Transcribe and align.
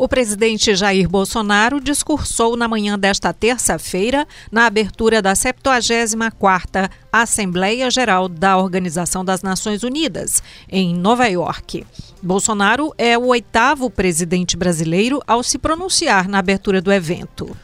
O 0.00 0.08
presidente 0.08 0.74
Jair 0.74 1.06
Bolsonaro 1.06 1.78
discursou 1.78 2.56
na 2.56 2.66
manhã 2.66 2.98
desta 2.98 3.34
terça-feira 3.34 4.26
na 4.50 4.64
abertura 4.64 5.20
da 5.20 5.34
74ª 5.34 6.90
Assembleia 7.12 7.90
Geral 7.90 8.26
da 8.26 8.56
Organização 8.56 9.22
das 9.22 9.42
Nações 9.42 9.82
Unidas, 9.82 10.42
em 10.70 10.94
Nova 10.94 11.26
York. 11.26 11.84
Bolsonaro 12.22 12.94
é 12.96 13.18
o 13.18 13.26
oitavo 13.26 13.90
presidente 13.90 14.56
brasileiro 14.56 15.20
ao 15.26 15.42
se 15.42 15.58
pronunciar 15.58 16.26
na 16.28 16.38
abertura 16.38 16.80
do 16.80 16.90
evento. 16.90 17.54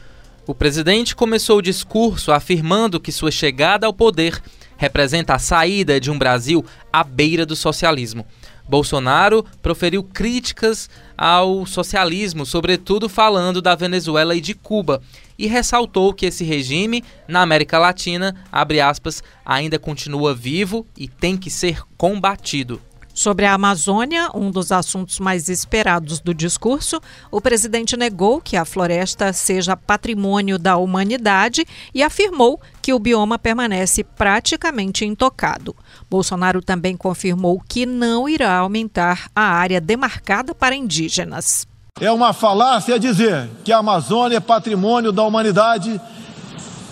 O 0.46 0.54
presidente 0.54 1.16
começou 1.16 1.56
o 1.56 1.62
discurso 1.62 2.32
afirmando 2.32 3.00
que 3.00 3.10
sua 3.10 3.30
chegada 3.30 3.86
ao 3.86 3.94
poder 3.94 4.42
representa 4.76 5.34
a 5.34 5.38
saída 5.38 5.98
de 5.98 6.10
um 6.10 6.18
Brasil 6.18 6.62
à 6.92 7.02
beira 7.02 7.46
do 7.46 7.56
socialismo. 7.56 8.26
Bolsonaro 8.68 9.44
proferiu 9.62 10.02
críticas 10.02 10.90
ao 11.16 11.64
socialismo, 11.66 12.44
sobretudo 12.44 13.08
falando 13.08 13.62
da 13.62 13.74
Venezuela 13.74 14.34
e 14.34 14.40
de 14.40 14.54
Cuba, 14.54 15.00
e 15.38 15.46
ressaltou 15.46 16.12
que 16.12 16.26
esse 16.26 16.44
regime 16.44 17.04
na 17.28 17.42
América 17.42 17.78
Latina, 17.78 18.34
abre 18.50 18.80
aspas, 18.80 19.22
ainda 19.44 19.78
continua 19.78 20.34
vivo 20.34 20.86
e 20.96 21.08
tem 21.08 21.36
que 21.36 21.50
ser 21.50 21.82
combatido. 21.96 22.80
Sobre 23.16 23.46
a 23.46 23.54
Amazônia, 23.54 24.28
um 24.34 24.50
dos 24.50 24.70
assuntos 24.70 25.18
mais 25.18 25.48
esperados 25.48 26.20
do 26.20 26.34
discurso, 26.34 27.00
o 27.30 27.40
presidente 27.40 27.96
negou 27.96 28.42
que 28.42 28.58
a 28.58 28.64
floresta 28.66 29.32
seja 29.32 29.74
patrimônio 29.74 30.58
da 30.58 30.76
humanidade 30.76 31.64
e 31.94 32.02
afirmou 32.02 32.60
que 32.82 32.92
o 32.92 32.98
bioma 32.98 33.38
permanece 33.38 34.04
praticamente 34.04 35.06
intocado. 35.06 35.74
Bolsonaro 36.10 36.60
também 36.60 36.94
confirmou 36.94 37.58
que 37.66 37.86
não 37.86 38.28
irá 38.28 38.54
aumentar 38.58 39.30
a 39.34 39.44
área 39.44 39.80
demarcada 39.80 40.54
para 40.54 40.76
indígenas. 40.76 41.66
É 41.98 42.12
uma 42.12 42.34
falácia 42.34 43.00
dizer 43.00 43.48
que 43.64 43.72
a 43.72 43.78
Amazônia 43.78 44.36
é 44.36 44.40
patrimônio 44.40 45.10
da 45.10 45.22
humanidade 45.22 45.98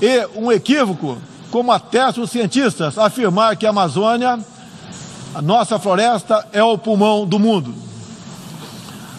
e 0.00 0.26
um 0.34 0.50
equívoco, 0.50 1.18
como 1.50 1.70
atestam 1.70 2.24
os 2.24 2.30
cientistas, 2.30 2.96
afirmar 2.96 3.58
que 3.58 3.66
a 3.66 3.70
Amazônia 3.70 4.42
a 5.34 5.42
nossa 5.42 5.78
floresta 5.78 6.46
é 6.52 6.62
o 6.62 6.78
pulmão 6.78 7.26
do 7.26 7.38
mundo. 7.38 7.74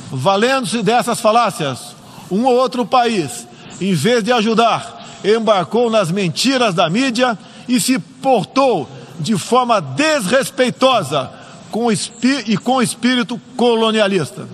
Valendo-se 0.09 0.81
dessas 0.81 1.19
falácias, 1.19 1.95
um 2.31 2.45
ou 2.45 2.55
outro 2.55 2.85
país, 2.85 3.45
em 3.81 3.93
vez 3.93 4.23
de 4.23 4.31
ajudar, 4.31 5.05
embarcou 5.23 5.89
nas 5.89 6.09
mentiras 6.09 6.73
da 6.73 6.89
mídia 6.89 7.37
e 7.67 7.79
se 7.81 7.99
portou 7.99 8.87
de 9.19 9.37
forma 9.37 9.81
desrespeitosa 9.81 11.29
com 11.69 11.91
e 11.91 12.57
com 12.57 12.81
espírito 12.81 13.39
colonialista. 13.57 14.47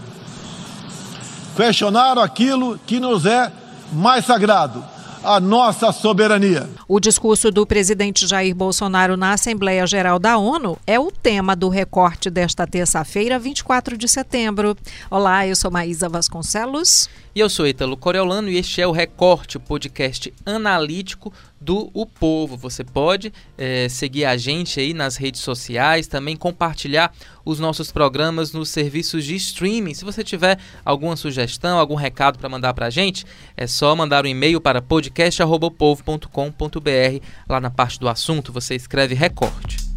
Questionaram 1.56 2.22
aquilo 2.22 2.80
que 2.88 3.00
nos 3.00 3.26
é 3.26 3.52
mais 3.92 4.26
sagrado, 4.26 4.84
a 5.24 5.40
nossa 5.40 5.92
soberania. 5.92 6.68
O 6.88 7.00
discurso 7.00 7.52
do 7.52 7.66
presidente 7.66 8.28
Jair 8.28 8.56
Bolsonaro 8.56 9.16
na 9.16 9.34
Assembleia 9.34 9.86
Geral 9.86 10.18
da 10.18 10.38
ONU 10.38 10.78
é 10.88 11.00
o 11.00 11.12
tema 11.12 11.56
do 11.56 11.70
recorte 11.70 12.30
desta 12.30 12.66
terça-feira, 12.66 13.38
24 13.38 13.98
de 13.98 14.08
setembro. 14.08 14.76
Olá, 15.10 15.46
eu 15.46 15.56
sou 15.56 15.70
Maísa 15.70 16.10
Vasconcelos. 16.10 17.08
E 17.36 17.40
eu 17.40 17.50
sou 17.50 17.68
Ítalo 17.68 17.96
Coriolano 17.96 18.50
e 18.50 18.58
este 18.58 18.82
é 18.82 18.88
o 18.88 18.92
Recorte, 18.92 19.58
o 19.58 19.60
podcast 19.60 20.34
analítico 20.46 21.32
do 21.62 21.90
O 21.94 22.06
Povo. 22.06 22.58
Você 22.58 22.84
pode 22.84 23.32
é, 23.58 23.88
seguir 23.88 24.26
a 24.26 24.36
gente 24.36 24.80
aí 24.80 24.94
nas 24.94 25.16
redes 25.16 25.42
sociais, 25.42 26.08
também 26.08 26.36
compartilhar 26.36 27.14
os 27.46 27.60
nossos 27.60 27.92
programas 27.92 28.52
nos 28.52 28.70
serviços 28.70 29.24
de 29.24 29.36
streaming. 29.36 29.94
Se 29.94 30.04
você 30.04 30.24
tiver 30.24 30.58
alguma 30.84 31.16
sugestão, 31.16 31.78
algum 31.78 31.96
recado 31.96 32.40
para 32.40 32.50
mandar 32.50 32.74
para 32.74 32.88
a 32.88 32.90
gente, 32.90 33.26
é 33.56 33.68
só 33.68 33.96
mandar 33.96 34.26
um 34.26 34.30
e-mail 34.30 34.60
para 34.60 34.82
podcast.povo.com.br. 34.82 37.26
Lá 37.48 37.60
na 37.60 37.70
parte 37.70 38.00
do 38.00 38.10
assunto 38.10 38.52
você 38.52 38.76
escreve 38.76 39.14
Recorte. 39.14 39.91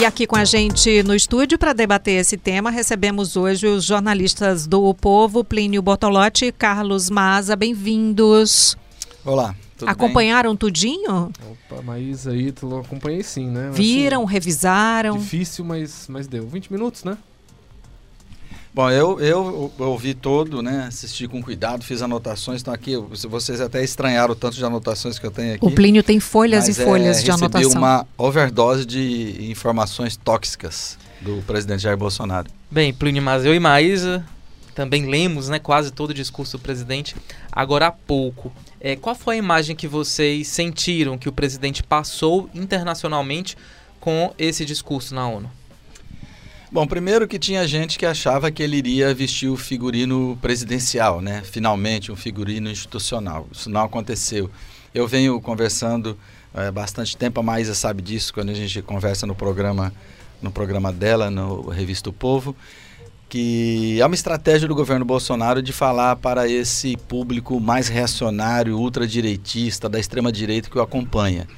E 0.00 0.04
aqui 0.06 0.26
com 0.26 0.34
a 0.34 0.46
gente 0.46 1.02
no 1.02 1.14
estúdio 1.14 1.58
para 1.58 1.74
debater 1.74 2.18
esse 2.18 2.38
tema, 2.38 2.70
recebemos 2.70 3.36
hoje 3.36 3.66
os 3.66 3.84
jornalistas 3.84 4.66
do 4.66 4.82
o 4.82 4.94
Povo, 4.94 5.44
Plínio 5.44 5.82
Bortolotti 5.82 6.46
e 6.46 6.52
Carlos 6.52 7.10
Maza. 7.10 7.54
Bem-vindos. 7.54 8.78
Olá. 9.22 9.54
Acompanharam 9.86 10.52
bem? 10.52 10.56
tudinho? 10.56 11.30
Opa, 11.68 11.82
Maísa, 11.82 12.34
Ítalo, 12.34 12.78
acompanhei 12.78 13.22
sim, 13.22 13.50
né? 13.50 13.68
Viram, 13.74 14.22
assim, 14.22 14.32
revisaram? 14.32 15.18
Difícil, 15.18 15.66
mas, 15.66 16.06
mas 16.08 16.26
deu. 16.26 16.48
20 16.48 16.72
minutos, 16.72 17.04
né? 17.04 17.18
Bom, 18.72 18.88
eu, 18.88 19.18
eu, 19.18 19.72
eu 19.78 19.88
ouvi 19.88 20.14
todo, 20.14 20.62
né? 20.62 20.84
Assisti 20.86 21.26
com 21.26 21.42
cuidado, 21.42 21.84
fiz 21.84 22.02
anotações. 22.02 22.58
Estão 22.58 22.72
aqui, 22.72 22.96
vocês 23.28 23.60
até 23.60 23.82
estranharam 23.82 24.32
o 24.32 24.36
tanto 24.36 24.56
de 24.56 24.64
anotações 24.64 25.18
que 25.18 25.26
eu 25.26 25.30
tenho 25.30 25.54
aqui. 25.54 25.66
O 25.66 25.72
Plínio 25.72 26.04
tem 26.04 26.20
folhas 26.20 26.68
e 26.68 26.74
folhas 26.74 27.18
é, 27.18 27.22
de 27.22 27.30
anotação. 27.32 27.60
Recebi 27.60 27.76
uma 27.76 28.06
overdose 28.16 28.86
de 28.86 29.50
informações 29.50 30.16
tóxicas 30.16 30.96
do 31.20 31.42
presidente 31.46 31.82
Jair 31.82 31.96
Bolsonaro. 31.96 32.48
Bem, 32.70 32.94
Plínio, 32.94 33.20
mas 33.20 33.44
eu 33.44 33.52
e 33.52 33.58
Maísa 33.58 34.24
também 34.72 35.06
lemos 35.06 35.48
né, 35.48 35.58
quase 35.58 35.90
todo 35.90 36.10
o 36.10 36.14
discurso 36.14 36.56
do 36.56 36.62
presidente 36.62 37.16
agora 37.50 37.88
há 37.88 37.92
pouco. 37.92 38.52
É, 38.80 38.94
qual 38.94 39.16
foi 39.16 39.34
a 39.34 39.38
imagem 39.38 39.74
que 39.74 39.88
vocês 39.88 40.46
sentiram 40.46 41.18
que 41.18 41.28
o 41.28 41.32
presidente 41.32 41.82
passou 41.82 42.48
internacionalmente 42.54 43.56
com 43.98 44.32
esse 44.38 44.64
discurso 44.64 45.12
na 45.12 45.28
ONU? 45.28 45.50
Bom, 46.72 46.86
primeiro 46.86 47.26
que 47.26 47.36
tinha 47.36 47.66
gente 47.66 47.98
que 47.98 48.06
achava 48.06 48.48
que 48.48 48.62
ele 48.62 48.76
iria 48.76 49.12
vestir 49.12 49.48
o 49.48 49.56
figurino 49.56 50.38
presidencial, 50.40 51.20
né? 51.20 51.42
Finalmente, 51.44 52.12
um 52.12 52.16
figurino 52.16 52.70
institucional. 52.70 53.48
Isso 53.50 53.68
não 53.68 53.82
aconteceu. 53.82 54.48
Eu 54.94 55.08
venho 55.08 55.40
conversando 55.40 56.16
é, 56.54 56.70
bastante 56.70 57.16
tempo, 57.16 57.40
a 57.40 57.42
Maísa 57.42 57.74
sabe 57.74 58.00
disso, 58.00 58.32
quando 58.32 58.50
a 58.50 58.54
gente 58.54 58.80
conversa 58.82 59.26
no 59.26 59.34
programa, 59.34 59.92
no 60.40 60.52
programa 60.52 60.92
dela, 60.92 61.28
no 61.28 61.68
Revista 61.70 62.08
o 62.08 62.12
Povo, 62.12 62.54
que 63.28 64.00
é 64.00 64.06
uma 64.06 64.14
estratégia 64.14 64.68
do 64.68 64.74
governo 64.74 65.04
Bolsonaro 65.04 65.60
de 65.60 65.72
falar 65.72 66.14
para 66.16 66.48
esse 66.48 66.96
público 66.96 67.58
mais 67.58 67.88
reacionário, 67.88 68.78
ultradireitista, 68.78 69.88
da 69.88 69.98
extrema-direita 69.98 70.70
que 70.70 70.78
o 70.78 70.82
acompanha. 70.82 71.48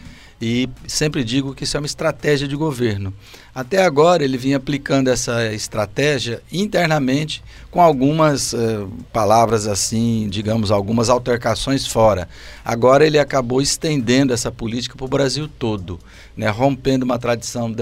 E 0.45 0.69
sempre 0.89 1.23
digo 1.23 1.55
que 1.55 1.63
isso 1.63 1.77
é 1.77 1.81
uma 1.81 1.87
estratégia 1.87 2.49
de 2.49 2.57
governo. 2.57 3.15
Até 3.55 3.85
agora 3.85 4.25
ele 4.25 4.37
vinha 4.37 4.57
aplicando 4.57 5.07
essa 5.07 5.53
estratégia 5.53 6.43
internamente 6.53 7.45
com 7.71 7.81
algumas 7.81 8.53
uh, 8.53 8.91
palavras 9.13 9.69
assim, 9.69 10.29
digamos, 10.29 10.73
algumas 10.73 11.09
altercações 11.09 11.87
fora. 11.87 12.29
Agora 12.65 13.07
ele 13.07 13.21
acabou 13.21 13.63
estendendo 13.63 14.33
essa 14.33 14.51
política 14.51 14.97
para 14.97 15.05
o 15.05 15.09
Brasil 15.09 15.47
todo, 15.47 16.01
né, 16.37 16.49
rompendo 16.49 17.05
uma 17.05 17.19
tradição, 17.19 17.75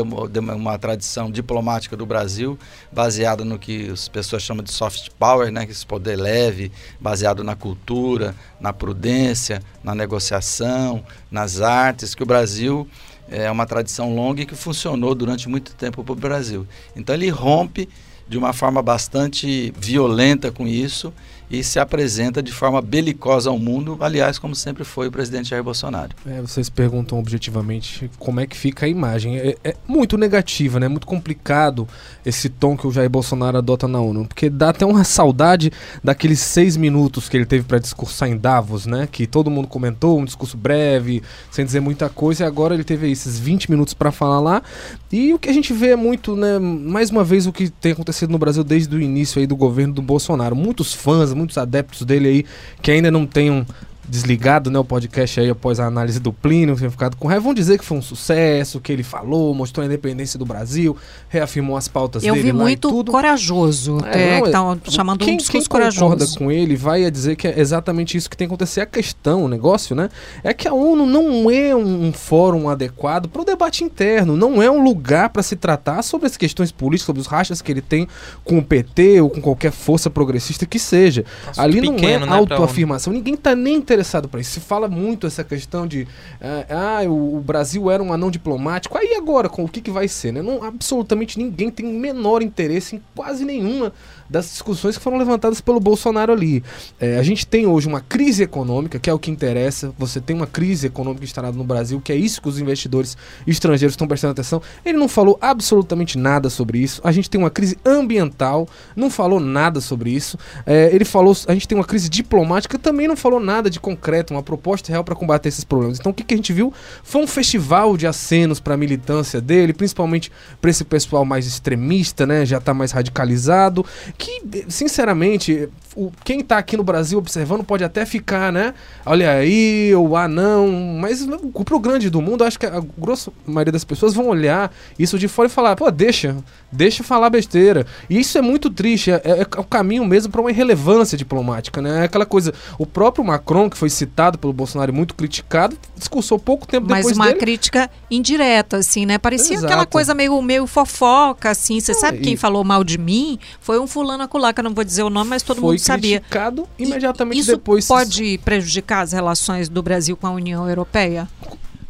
uma 0.57 0.79
tradição 0.79 1.31
diplomática 1.31 1.97
do 1.97 2.05
Brasil, 2.05 2.59
baseada 2.93 3.45
no 3.45 3.59
que 3.59 3.91
as 3.91 4.09
pessoas 4.09 4.43
chamam 4.43 4.63
de 4.63 4.73
soft 4.73 5.09
power, 5.19 5.51
né, 5.51 5.67
esse 5.69 5.87
poder 5.87 6.17
leve, 6.17 6.73
baseado 7.01 7.45
na 7.45 7.55
cultura, 7.55 8.35
na 8.61 8.73
prudência, 8.73 9.63
na 9.83 9.95
negociação, 9.95 11.05
nas 11.31 11.61
artes, 11.61 12.15
que 12.15 12.23
o 12.23 12.27
Brasil 12.27 12.89
é 13.29 13.51
uma 13.51 13.65
tradição 13.65 14.15
longa 14.15 14.43
e 14.43 14.47
que 14.47 14.57
funcionou 14.57 15.15
durante 15.15 15.49
muito 15.49 15.75
tempo 15.75 16.03
para 16.03 16.13
o 16.13 16.17
Brasil. 16.17 16.67
Então 16.97 17.15
ele 17.15 17.29
rompe 17.29 17.89
de 18.29 18.37
uma 18.37 18.53
forma 18.53 18.83
bastante 18.83 19.73
violenta 19.77 20.51
com 20.51 20.67
isso 20.67 21.13
e 21.51 21.65
se 21.65 21.81
apresenta 21.81 22.41
de 22.43 22.53
forma 22.53 22.81
belicosa 22.81 23.51
ao 23.51 23.59
mundo, 23.59 23.99
aliás, 24.01 24.39
como 24.39 24.55
sempre 24.55 24.85
foi 24.85 25.09
o 25.09 25.11
presidente 25.11 25.51
Jair 25.51 25.65
Bolsonaro. 25.65 26.15
É, 26.25 26.41
vocês 26.41 26.71
perguntam 26.71 27.19
objetivamente 27.19 28.09
como 28.19 28.39
é 28.39 28.47
que 28.47 28.57
fica 28.57 28.87
a 28.87 28.89
imagem. 28.89 29.37
É, 29.37 29.57
é, 29.65 29.77
muito 29.89 30.17
negativa, 30.17 30.79
né? 30.79 30.87
Muito 30.87 31.07
complicado 31.07 31.89
esse 32.25 32.49
tom 32.49 32.77
que 32.77 32.87
o 32.87 32.93
Jair 32.93 33.11
Bolsonaro 33.11 33.59
adota 33.59 33.89
na 33.89 34.01
ONU, 34.01 34.27
porque 34.27 34.49
dá 34.49 34.69
até 34.69 34.87
uma 34.87 35.03
saudade 35.03 35.73
daqueles 36.05 36.39
seis 36.39 36.77
minutos 36.77 37.29
que 37.29 37.37
ele 37.37 37.47
teve 37.47 37.65
para 37.65 37.79
discursar 37.79 38.29
em 38.29 38.37
Davos, 38.37 38.87
né? 38.87 39.09
Que 39.11 39.27
todo 39.27 39.51
mundo 39.51 39.67
comentou, 39.67 40.21
um 40.21 40.25
discurso 40.25 40.57
breve, 40.57 41.21
sem 41.51 41.65
dizer 41.65 41.81
muita 41.81 42.09
coisa, 42.09 42.45
e 42.45 42.47
agora 42.47 42.75
ele 42.75 42.85
teve 42.85 43.11
esses 43.11 43.39
20 43.41 43.71
minutos 43.71 43.93
para 43.93 44.13
falar 44.13 44.39
lá. 44.39 44.63
E 45.11 45.35
o 45.35 45.39
que 45.39 45.49
a 45.49 45.53
gente 45.53 45.73
vê 45.73 45.89
é 45.89 45.97
muito, 45.97 46.37
né? 46.37 46.61
Mais 46.61 47.11
uma 47.11 47.25
vez 47.25 47.47
o 47.47 47.53
que 47.53 47.69
tem 47.69 47.91
acontecido 47.91 48.31
no 48.31 48.39
Brasil 48.39 48.63
desde 48.63 48.95
o 48.95 49.01
início 49.01 49.41
aí 49.41 49.47
do 49.47 49.57
governo 49.57 49.95
do 49.95 50.03
Bolsonaro. 50.03 50.55
Muitos 50.55 50.95
fãs, 50.95 51.33
muitos 51.41 51.59
adeptos 51.59 52.03
dele 52.03 52.29
aí 52.29 52.45
que 52.81 52.91
ainda 52.91 53.11
não 53.11 53.27
tenham 53.27 53.67
desligado, 54.11 54.71
né, 54.71 54.79
o 54.79 54.85
podcast 54.85 55.39
aí 55.41 55.49
após 55.49 55.79
a 55.79 55.87
análise 55.87 56.19
do 56.19 56.33
Plínio, 56.33 56.75
tinha 56.77 56.91
ficado 56.91 57.17
com 57.17 57.29
raiva, 57.29 57.45
vão 57.45 57.55
dizer 57.55 57.79
que 57.79 57.85
foi 57.85 57.97
um 57.97 58.03
sucesso, 58.03 58.81
que 58.81 58.93
ele 58.93 59.03
falou, 59.05 59.55
mostrou 59.55 59.83
a 59.83 59.87
independência 59.87 60.39
do 60.39 60.45
Brasil, 60.45 60.97
reafirmou 61.29 61.77
as 61.77 61.87
pautas 61.87 62.25
Eu 62.25 62.35
dele 62.35 62.47
vi 62.47 62.53
lá 62.53 62.65
muito 62.65 62.89
e 62.89 62.91
tudo. 62.91 63.13
corajoso, 63.13 63.99
É, 64.07 64.39
é, 64.39 64.41
não, 64.41 64.43
que 64.43 64.47
é- 64.47 64.49
estão 64.51 64.93
chamando 64.93 65.19
quem, 65.21 65.27
um 65.27 65.31
quem 65.31 65.37
discurso 65.39 65.69
concorda 65.71 65.97
corajoso. 66.01 66.39
com 66.39 66.51
ele 66.51 66.75
vai 66.75 67.05
a 67.05 67.11
dizer 67.11 67.37
que 67.37 67.47
é 67.47 67.59
exatamente 67.61 68.17
isso 68.17 68.29
que 68.29 68.37
tem 68.37 68.49
que 68.49 68.53
acontecer. 68.53 68.81
A 68.81 68.87
questão, 68.87 69.45
o 69.45 69.49
negócio, 69.49 69.95
né? 69.95 70.09
É 70.43 70.53
que 70.53 70.67
a 70.67 70.75
ONU 70.75 71.07
não 71.07 71.49
é 71.51 71.75
um, 71.77 72.07
um 72.09 72.13
fórum 72.13 72.69
adequado 72.69 73.29
para 73.29 73.43
o 73.43 73.45
debate 73.45 73.85
interno. 73.85 74.37
Não 74.37 74.61
é 74.61 74.69
um 74.71 74.83
lugar 74.83 75.29
para 75.29 75.43
se 75.43 75.55
tratar 75.55 76.03
sobre 76.03 76.27
as 76.27 76.37
questões 76.37 76.73
políticas, 76.73 77.07
sobre 77.07 77.21
os 77.21 77.27
rachas 77.29 77.63
que 77.63 77.71
ele 77.71 77.81
tem 77.81 78.09
com 78.45 78.59
o 78.59 78.63
PT 78.63 79.21
ou 79.21 79.31
com 79.31 79.41
qualquer 79.41 79.71
força 79.71 80.11
progressista 80.11 80.67
que 80.67 80.79
seja. 80.81 81.25
Assunto 81.45 81.61
Ali 81.61 81.81
não 81.81 81.95
pequeno, 81.95 82.25
é 82.27 82.29
né, 82.29 82.37
autoafirmação. 82.37 83.13
Ninguém 83.13 83.37
tá 83.37 83.55
nem 83.55 83.77
interessado 83.77 84.00
para 84.29 84.41
isso. 84.41 84.53
Se 84.53 84.61
fala 84.61 84.89
muito 84.89 85.27
essa 85.27 85.45
questão 85.45 85.87
de 85.87 86.07
ah, 86.41 87.01
ah, 87.01 87.09
o, 87.09 87.37
o 87.37 87.41
Brasil 87.41 87.91
era 87.91 88.03
um 88.03 88.13
anão 88.13 88.31
diplomático. 88.31 88.97
Aí 88.97 89.15
agora, 89.15 89.49
com 89.49 89.65
o 89.65 89.69
que, 89.69 89.81
que 89.81 89.91
vai 89.91 90.09
ser? 90.09 90.33
Né? 90.33 90.43
Não, 90.43 90.63
absolutamente 90.63 91.39
ninguém 91.39 91.71
tem 91.71 91.87
o 91.87 91.99
menor 91.99 92.43
interesse 92.43 92.97
em 92.97 93.03
quase 93.15 93.45
nenhuma 93.45 93.93
das 94.31 94.49
discussões 94.49 94.97
que 94.97 95.03
foram 95.03 95.19
levantadas 95.19 95.61
pelo 95.61 95.81
Bolsonaro 95.81 96.33
ali. 96.33 96.63
É, 97.01 97.19
a 97.19 97.23
gente 97.23 97.45
tem 97.45 97.67
hoje 97.67 97.89
uma 97.89 98.01
crise 98.01 98.45
econômica, 98.45 98.99
que 98.99 99.11
é 99.11 99.13
o 99.13 99.19
que 99.19 99.31
interessa. 99.31 99.93
Você 99.99 100.21
tem 100.21 100.37
uma 100.37 100.47
crise 100.47 100.87
econômica 100.87 101.25
instalada 101.25 101.57
no 101.57 101.65
Brasil, 101.65 102.01
que 102.01 102.13
é 102.13 102.17
isso 102.17 102.41
que 102.41 102.49
os 102.49 102.61
investidores 102.61 103.17
estrangeiros 103.47 103.95
estão 103.95 104.07
prestando 104.07 104.33
atenção. 104.33 104.63
Ele 104.85 104.97
não 104.97 105.09
falou 105.09 105.37
absolutamente 105.41 106.17
nada 106.17 106.49
sobre 106.49 106.79
isso. 106.79 107.01
A 107.03 107.11
gente 107.11 107.29
tem 107.29 107.41
uma 107.41 107.51
crise 107.51 107.77
ambiental, 107.85 108.69
não 108.95 109.11
falou 109.11 109.41
nada 109.41 109.81
sobre 109.81 110.11
isso. 110.11 110.39
É, 110.65 110.95
ele 110.95 111.05
falou, 111.05 111.37
a 111.49 111.53
gente 111.53 111.67
tem 111.67 111.77
uma 111.77 111.85
crise 111.85 112.09
diplomática, 112.09 112.79
também 112.79 113.09
não 113.09 113.17
falou 113.17 113.41
nada 113.41 113.69
de 113.69 113.81
concreto, 113.95 114.35
uma 114.35 114.43
proposta 114.43 114.91
real 114.91 115.05
para 115.05 115.15
combater 115.15 115.49
esses 115.49 115.65
problemas. 115.65 115.99
Então 115.99 116.13
o 116.13 116.15
que, 116.15 116.25
que 116.25 116.35
a 116.35 116.37
gente 116.37 116.53
viu 116.53 116.73
foi 117.03 117.23
um 117.23 117.27
festival 117.27 117.97
de 117.97 118.07
acenos 118.07 118.61
para 118.61 118.75
a 118.75 118.77
militância 118.77 119.41
dele, 119.41 119.73
principalmente 119.73 120.31
para 120.61 120.71
esse 120.71 120.85
pessoal 120.85 121.25
mais 121.25 121.47
extremista, 121.47 122.27
né? 122.27 122.45
Já 122.45 122.59
está 122.59 122.75
mais 122.75 122.93
radicalizado. 122.93 123.85
Que, 124.17 124.43
sinceramente, 124.69 125.69
o, 125.97 126.11
quem 126.25 126.41
tá 126.41 126.59
aqui 126.59 126.77
no 126.77 126.85
Brasil 126.85 127.19
observando 127.19 127.65
pode 127.65 127.85
até 127.85 128.05
ficar, 128.05 128.53
né? 128.53 128.75
Olha 129.05 129.31
aí, 129.33 129.95
ou 129.95 130.17
ah, 130.17 130.29
não. 130.29 130.69
Mas 131.01 131.23
o 131.23 131.65
pro 131.65 131.79
grande 131.79 132.11
do 132.11 132.21
mundo, 132.21 132.45
acho 132.45 132.59
que 132.59 132.67
a 132.67 132.83
grossa 132.99 133.33
maioria 133.47 133.73
das 133.73 133.85
pessoas 133.85 134.15
vão 134.15 134.29
olhar 134.29 134.73
isso 134.99 135.19
de 135.19 135.29
fora 135.29 135.49
e 135.49 135.51
falar, 135.51 135.77
pô, 135.77 135.91
deixa, 135.91 136.37
deixa 136.71 137.03
falar 137.03 137.31
besteira. 137.31 137.87
E 138.09 138.19
isso 138.19 138.37
é 138.37 138.43
muito 138.43 138.71
triste, 138.71 139.11
é, 139.11 139.21
é 139.25 139.61
o 139.61 139.65
caminho 139.65 140.05
mesmo 140.05 140.31
para 140.33 140.41
uma 140.41 140.51
irrelevância 140.51 141.17
diplomática, 141.17 141.81
né? 141.81 142.01
É 142.01 142.05
aquela 142.05 142.27
coisa, 142.27 142.53
o 142.79 142.87
próprio 142.87 143.25
Macron, 143.25 143.70
que 143.71 143.79
foi 143.79 143.89
citado 143.89 144.39
pelo 144.39 144.53
Bolsonaro 144.53 144.91
e 144.93 144.95
muito 144.95 145.15
criticado, 145.15 145.79
discursou 145.97 146.39
pouco 146.39 146.67
tempo 146.67 146.87
Mas 146.89 146.99
depois 146.99 147.17
uma 147.17 147.27
dele. 147.29 147.39
crítica 147.39 147.89
indireta, 148.11 148.79
assim, 148.79 149.07
né? 149.07 149.17
Parecia 149.19 149.55
Exato. 149.55 149.67
aquela 149.73 149.87
coisa 149.87 150.13
meio, 150.13 150.41
meio 150.43 150.67
fofoca, 150.67 151.51
assim. 151.51 151.81
Você 151.81 151.95
sabe 151.95 152.19
e- 152.19 152.21
quem 152.21 152.37
falou 152.37 152.65
mal 152.65 152.83
de 152.85 152.99
mim? 152.99 153.39
Foi 153.61 153.79
um 153.81 153.87
fulano 153.87 154.23
acolá, 154.25 154.53
que 154.53 154.61
eu 154.61 154.65
não 154.65 154.75
vou 154.75 154.85
dizer 154.85 155.03
o 155.05 155.11
nome, 155.11 155.31
mas 155.31 155.43
todo 155.43 155.61
foi 155.61 155.71
mundo 155.71 155.79
sabia. 155.79 156.19
criticado 156.21 156.69
E- 156.79 156.83
imediatamente 156.85 157.39
Isso 157.41 157.53
depois. 157.53 157.87
pode 157.87 158.39
prejudicar 158.45 159.01
as 159.03 159.13
relações 159.13 159.69
do 159.69 159.83
Brasil 159.83 160.17
com 160.17 160.27
a 160.27 160.31
União 160.31 160.69
Europeia? 160.69 161.29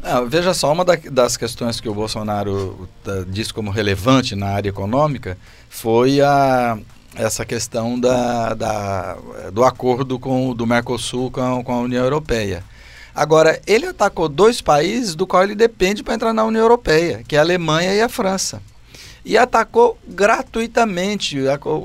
Ah, 0.03 0.21
veja 0.21 0.53
só, 0.53 0.71
uma 0.73 0.83
da- 0.83 0.95
das 1.11 1.37
questões 1.37 1.79
que 1.79 1.87
o 1.87 1.93
Bolsonaro 1.93 2.87
tá, 3.03 3.23
disse 3.27 3.53
como 3.53 3.69
relevante 3.69 4.35
na 4.35 4.47
área 4.47 4.69
econômica 4.69 5.37
foi 5.69 6.19
a, 6.21 6.77
essa 7.15 7.45
questão 7.45 7.99
da, 7.99 8.53
da- 8.53 9.17
do 9.53 9.63
acordo 9.63 10.17
com, 10.19 10.53
do 10.55 10.65
Mercosul 10.65 11.29
com 11.31 11.59
a, 11.59 11.63
com 11.63 11.73
a 11.73 11.79
União 11.81 12.03
Europeia. 12.03 12.63
Agora, 13.13 13.59
ele 13.67 13.85
atacou 13.85 14.29
dois 14.29 14.61
países 14.61 15.15
do 15.15 15.27
qual 15.27 15.43
ele 15.43 15.55
depende 15.55 16.01
para 16.01 16.13
entrar 16.13 16.33
na 16.33 16.45
União 16.45 16.61
Europeia, 16.61 17.23
que 17.27 17.35
é 17.35 17.39
a 17.39 17.41
Alemanha 17.41 17.93
e 17.93 18.01
a 18.01 18.07
França. 18.07 18.61
E 19.23 19.37
atacou 19.37 19.99
gratuitamente, 20.07 21.37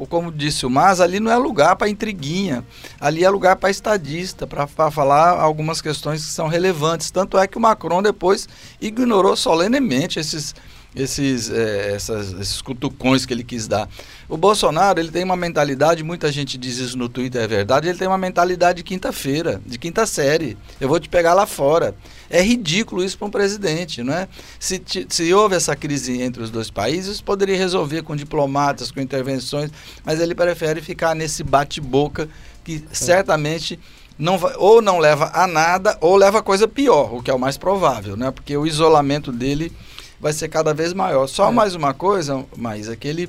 como 0.09 0.33
disse 0.33 0.65
o 0.65 0.71
Mas, 0.71 1.01
ali 1.01 1.21
não 1.21 1.31
é 1.31 1.37
lugar 1.37 1.77
para 1.77 1.89
intriguinha, 1.91 2.65
ali 2.99 3.25
é 3.25 3.29
lugar 3.29 3.57
para 3.57 3.69
estadista, 3.71 4.47
para 4.47 4.67
falar 4.91 5.39
algumas 5.39 5.83
questões 5.83 6.25
que 6.25 6.31
são 6.31 6.47
relevantes. 6.47 7.11
Tanto 7.11 7.37
é 7.37 7.47
que 7.47 7.59
o 7.59 7.61
Macron 7.61 8.01
depois 8.03 8.49
ignorou 8.81 9.37
solenemente 9.37 10.19
esses, 10.19 10.55
esses, 10.95 11.51
eh, 11.51 11.93
essas- 11.95 12.33
esses 12.41 12.63
cutucões 12.63 13.27
que 13.27 13.35
ele 13.35 13.45
quis 13.45 13.69
dar. 13.69 13.87
O 14.29 14.37
Bolsonaro 14.37 14.99
ele 14.99 15.11
tem 15.11 15.23
uma 15.23 15.37
mentalidade, 15.37 16.03
muita 16.03 16.33
gente 16.33 16.59
diz 16.59 16.79
isso 16.79 16.99
no 16.99 17.09
Twitter, 17.09 17.43
é 17.43 17.47
verdade, 17.47 17.89
ele 17.89 17.97
tem 17.99 18.09
uma 18.09 18.19
mentalidade 18.19 18.79
de 18.79 18.83
quinta-feira, 18.83 19.61
de 19.65 19.79
quinta 19.79 20.05
série. 20.05 20.59
Eu 20.81 20.89
vou 20.89 20.99
te 20.99 21.09
pegar 21.09 21.33
lá 21.33 21.47
fora. 21.47 21.95
É 22.29 22.43
ridículo 22.43 23.05
isso 23.05 23.17
para 23.17 23.29
um 23.29 23.31
presidente, 23.31 24.03
não 24.03 24.13
é? 24.13 24.27
Se, 24.59 24.83
se 25.09 25.33
houve 25.33 25.55
essa 25.55 25.77
crise 25.77 26.21
entre 26.21 26.43
os 26.43 26.51
dois 26.51 26.71
países, 26.71 27.21
poderia 27.21 27.57
resolver 27.57 28.03
com 28.03 28.17
diplomatas, 28.17 28.91
com 28.91 29.01
intervenções, 29.01 29.71
mas 30.05 30.21
ele 30.21 30.35
prefere 30.35 30.81
ficar 30.81 31.15
nesse 31.15 31.45
bate-boca 31.45 32.29
que 32.65 32.83
certamente 32.91 33.79
não 34.19 34.39
vai, 34.39 34.55
ou 34.57 34.83
não 34.83 34.99
leva 34.99 35.31
a 35.35 35.47
nada 35.47 35.97
ou 36.01 36.17
leva 36.17 36.39
a 36.39 36.43
coisa 36.43 36.67
pior, 36.67 37.15
o 37.15 37.23
que 37.23 37.31
é 37.31 37.35
o 37.35 37.39
mais 37.39 37.57
provável, 37.57 38.17
né? 38.17 38.33
Porque 38.33 38.57
o 38.57 38.67
isolamento 38.67 39.31
dele 39.31 39.73
vai 40.21 40.33
ser 40.33 40.49
cada 40.49 40.75
vez 40.75 40.93
maior. 40.93 41.29
Só 41.29 41.49
É. 41.49 41.53
mais 41.53 41.75
uma 41.77 41.95
coisa, 41.95 42.45
mais 42.57 42.89
é 42.89 42.97
que 42.97 43.29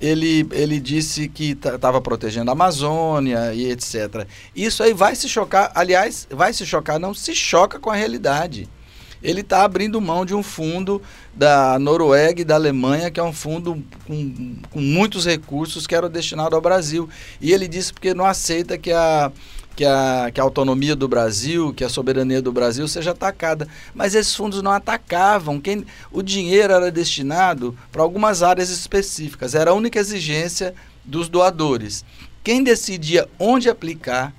ele 0.00 0.46
ele, 0.52 0.80
disse 0.80 1.28
que 1.28 1.52
estava 1.52 2.00
protegendo 2.00 2.50
a 2.50 2.52
Amazônia 2.52 3.54
e 3.54 3.70
etc. 3.70 4.26
Isso 4.54 4.82
aí 4.82 4.92
vai 4.92 5.16
se 5.16 5.28
chocar, 5.28 5.72
aliás, 5.74 6.26
vai 6.30 6.52
se 6.52 6.66
chocar, 6.66 6.98
não 6.98 7.14
se 7.14 7.34
choca 7.34 7.78
com 7.78 7.90
a 7.90 7.94
realidade. 7.94 8.68
Ele 9.22 9.40
está 9.40 9.64
abrindo 9.64 10.00
mão 10.00 10.24
de 10.24 10.34
um 10.34 10.42
fundo 10.42 11.00
da 11.34 11.78
Noruega 11.78 12.42
e 12.42 12.44
da 12.44 12.54
Alemanha, 12.54 13.10
que 13.10 13.18
é 13.18 13.22
um 13.22 13.32
fundo 13.32 13.82
com, 14.06 14.56
com 14.70 14.80
muitos 14.80 15.24
recursos 15.24 15.86
que 15.86 15.94
era 15.94 16.08
destinado 16.08 16.54
ao 16.54 16.60
Brasil. 16.62 17.08
E 17.40 17.52
ele 17.52 17.66
disse 17.66 17.92
porque 17.92 18.14
não 18.14 18.26
aceita 18.26 18.76
que 18.76 18.92
a, 18.92 19.32
que, 19.76 19.84
a, 19.84 20.30
que 20.32 20.40
a 20.40 20.42
autonomia 20.42 20.96
do 20.96 21.06
Brasil, 21.06 21.72
que 21.74 21.84
a 21.84 21.88
soberania 21.88 22.40
do 22.40 22.50
Brasil 22.50 22.88
seja 22.88 23.10
atacada. 23.10 23.68
Mas 23.94 24.14
esses 24.14 24.34
fundos 24.34 24.62
não 24.62 24.72
atacavam. 24.72 25.60
Quem, 25.60 25.84
o 26.10 26.22
dinheiro 26.22 26.72
era 26.72 26.90
destinado 26.90 27.76
para 27.92 28.02
algumas 28.02 28.42
áreas 28.42 28.70
específicas. 28.70 29.54
Era 29.54 29.70
a 29.70 29.74
única 29.74 30.00
exigência 30.00 30.74
dos 31.04 31.28
doadores. 31.28 32.04
Quem 32.42 32.64
decidia 32.64 33.28
onde 33.38 33.68
aplicar 33.68 34.34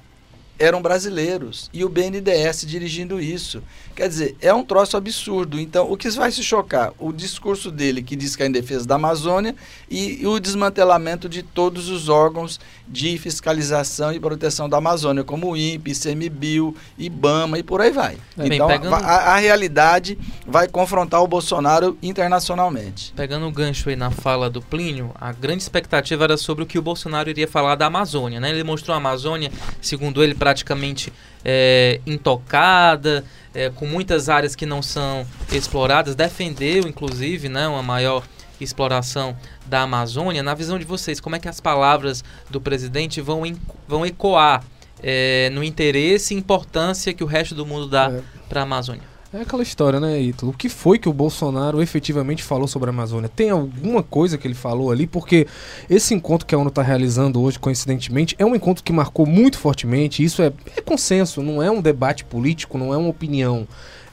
eram 0.59 0.81
brasileiros 0.81 1.69
e 1.71 1.85
o 1.85 1.89
BNDES 1.89 2.65
dirigindo 2.65 3.21
isso. 3.21 3.61
Quer 3.97 4.07
dizer, 4.09 4.35
é 4.39 4.53
um 4.53 4.63
troço 4.63 4.95
absurdo. 4.95 5.59
Então, 5.59 5.91
o 5.91 5.97
que 5.97 6.07
vai 6.11 6.31
se 6.31 6.43
chocar? 6.43 6.93
O 6.99 7.11
discurso 7.11 7.71
dele 7.71 8.03
que 8.03 8.15
diz 8.15 8.35
que 8.35 8.43
é 8.43 8.45
em 8.45 8.51
defesa 8.51 8.85
da 8.85 8.93
Amazônia 8.93 9.55
e, 9.89 10.21
e 10.21 10.27
o 10.27 10.39
desmantelamento 10.39 11.27
de 11.27 11.41
todos 11.41 11.89
os 11.89 12.07
órgãos 12.07 12.59
de 12.87 13.17
fiscalização 13.17 14.13
e 14.13 14.19
proteção 14.19 14.69
da 14.69 14.77
Amazônia, 14.77 15.23
como 15.23 15.51
o 15.51 15.57
INPE, 15.57 15.91
ICMBio, 15.93 16.75
IBAMA 16.95 17.57
e 17.57 17.63
por 17.63 17.81
aí 17.81 17.89
vai. 17.91 18.17
Bem, 18.37 18.53
então, 18.53 18.67
pegando- 18.67 18.93
a, 18.93 18.99
a- 18.99 19.37
realidade 19.37 20.15
vai 20.45 20.67
confrontar 20.67 21.23
o 21.23 21.27
Bolsonaro 21.27 21.97
internacionalmente. 22.03 23.13
Pegando 23.15 23.47
o 23.47 23.51
gancho 23.51 23.89
aí 23.89 23.95
na 23.95 24.11
fala 24.11 24.47
do 24.49 24.61
Plínio, 24.61 25.11
a 25.19 25.31
grande 25.31 25.63
expectativa 25.63 26.23
era 26.23 26.37
sobre 26.37 26.63
o 26.63 26.67
que 26.67 26.77
o 26.77 26.81
Bolsonaro 26.83 27.29
iria 27.29 27.47
falar 27.47 27.75
da 27.75 27.87
Amazônia, 27.87 28.39
né? 28.39 28.51
Ele 28.51 28.63
mostrou 28.63 28.93
a 28.93 28.97
Amazônia, 28.97 29.51
segundo 29.81 30.23
ele, 30.23 30.35
praticamente 30.35 31.11
é, 31.49 32.01
intocada, 32.05 33.23
é, 33.55 33.69
com 33.69 33.87
muitas 33.87 34.27
áreas 34.27 34.53
que 34.53 34.65
não 34.65 34.81
são 34.81 35.25
exploradas, 35.53 36.13
defendeu, 36.13 36.85
inclusive, 36.85 37.47
né, 37.47 37.65
uma 37.69 37.81
maior 37.81 38.23
exploração 38.59 39.35
da 39.65 39.81
Amazônia. 39.83 40.43
Na 40.43 40.53
visão 40.53 40.77
de 40.77 40.83
vocês, 40.83 41.21
como 41.21 41.37
é 41.37 41.39
que 41.39 41.47
as 41.47 41.61
palavras 41.61 42.23
do 42.49 42.59
presidente 42.59 43.21
vão, 43.21 43.43
vão 43.87 44.05
ecoar 44.05 44.63
é, 45.01 45.49
no 45.53 45.63
interesse 45.63 46.33
e 46.33 46.37
importância 46.37 47.13
que 47.13 47.23
o 47.23 47.27
resto 47.27 47.55
do 47.55 47.65
mundo 47.65 47.87
dá 47.87 48.11
É. 48.11 48.21
para 48.49 48.61
a 48.61 48.63
Amazônia? 48.63 49.03
É 49.33 49.41
aquela 49.41 49.61
história, 49.61 49.99
né, 49.99 50.21
Ítalo? 50.21 50.53
O 50.53 50.55
que 50.55 50.69
foi 50.69 50.97
que 50.97 51.09
o 51.09 51.13
Bolsonaro 51.13 51.81
efetivamente 51.81 52.41
falou 52.41 52.65
sobre 52.65 52.89
a 52.89 52.93
Amazônia? 52.93 53.27
Tem 53.27 53.49
alguma 53.49 54.01
coisa 54.01 54.37
que 54.37 54.47
ele 54.47 54.53
falou 54.53 54.89
ali? 54.89 55.05
Porque 55.05 55.45
esse 55.89 56.13
encontro 56.13 56.47
que 56.47 56.55
a 56.55 56.57
ONU 56.57 56.69
está 56.69 56.81
realizando 56.81 57.41
hoje, 57.41 57.59
coincidentemente, 57.59 58.35
é 58.39 58.45
um 58.45 58.55
encontro 58.55 58.81
que 58.81 58.93
marcou 58.93 59.25
muito 59.25 59.57
fortemente. 59.59 60.23
Isso 60.23 60.41
é, 60.41 60.53
é 60.77 60.81
consenso, 60.81 61.43
não 61.43 61.61
é 61.61 61.69
um 61.69 61.81
debate 61.81 62.23
político, 62.23 62.77
não 62.77 62.93
é 62.93 62.97
uma 62.97 63.09
opinião. 63.09 63.67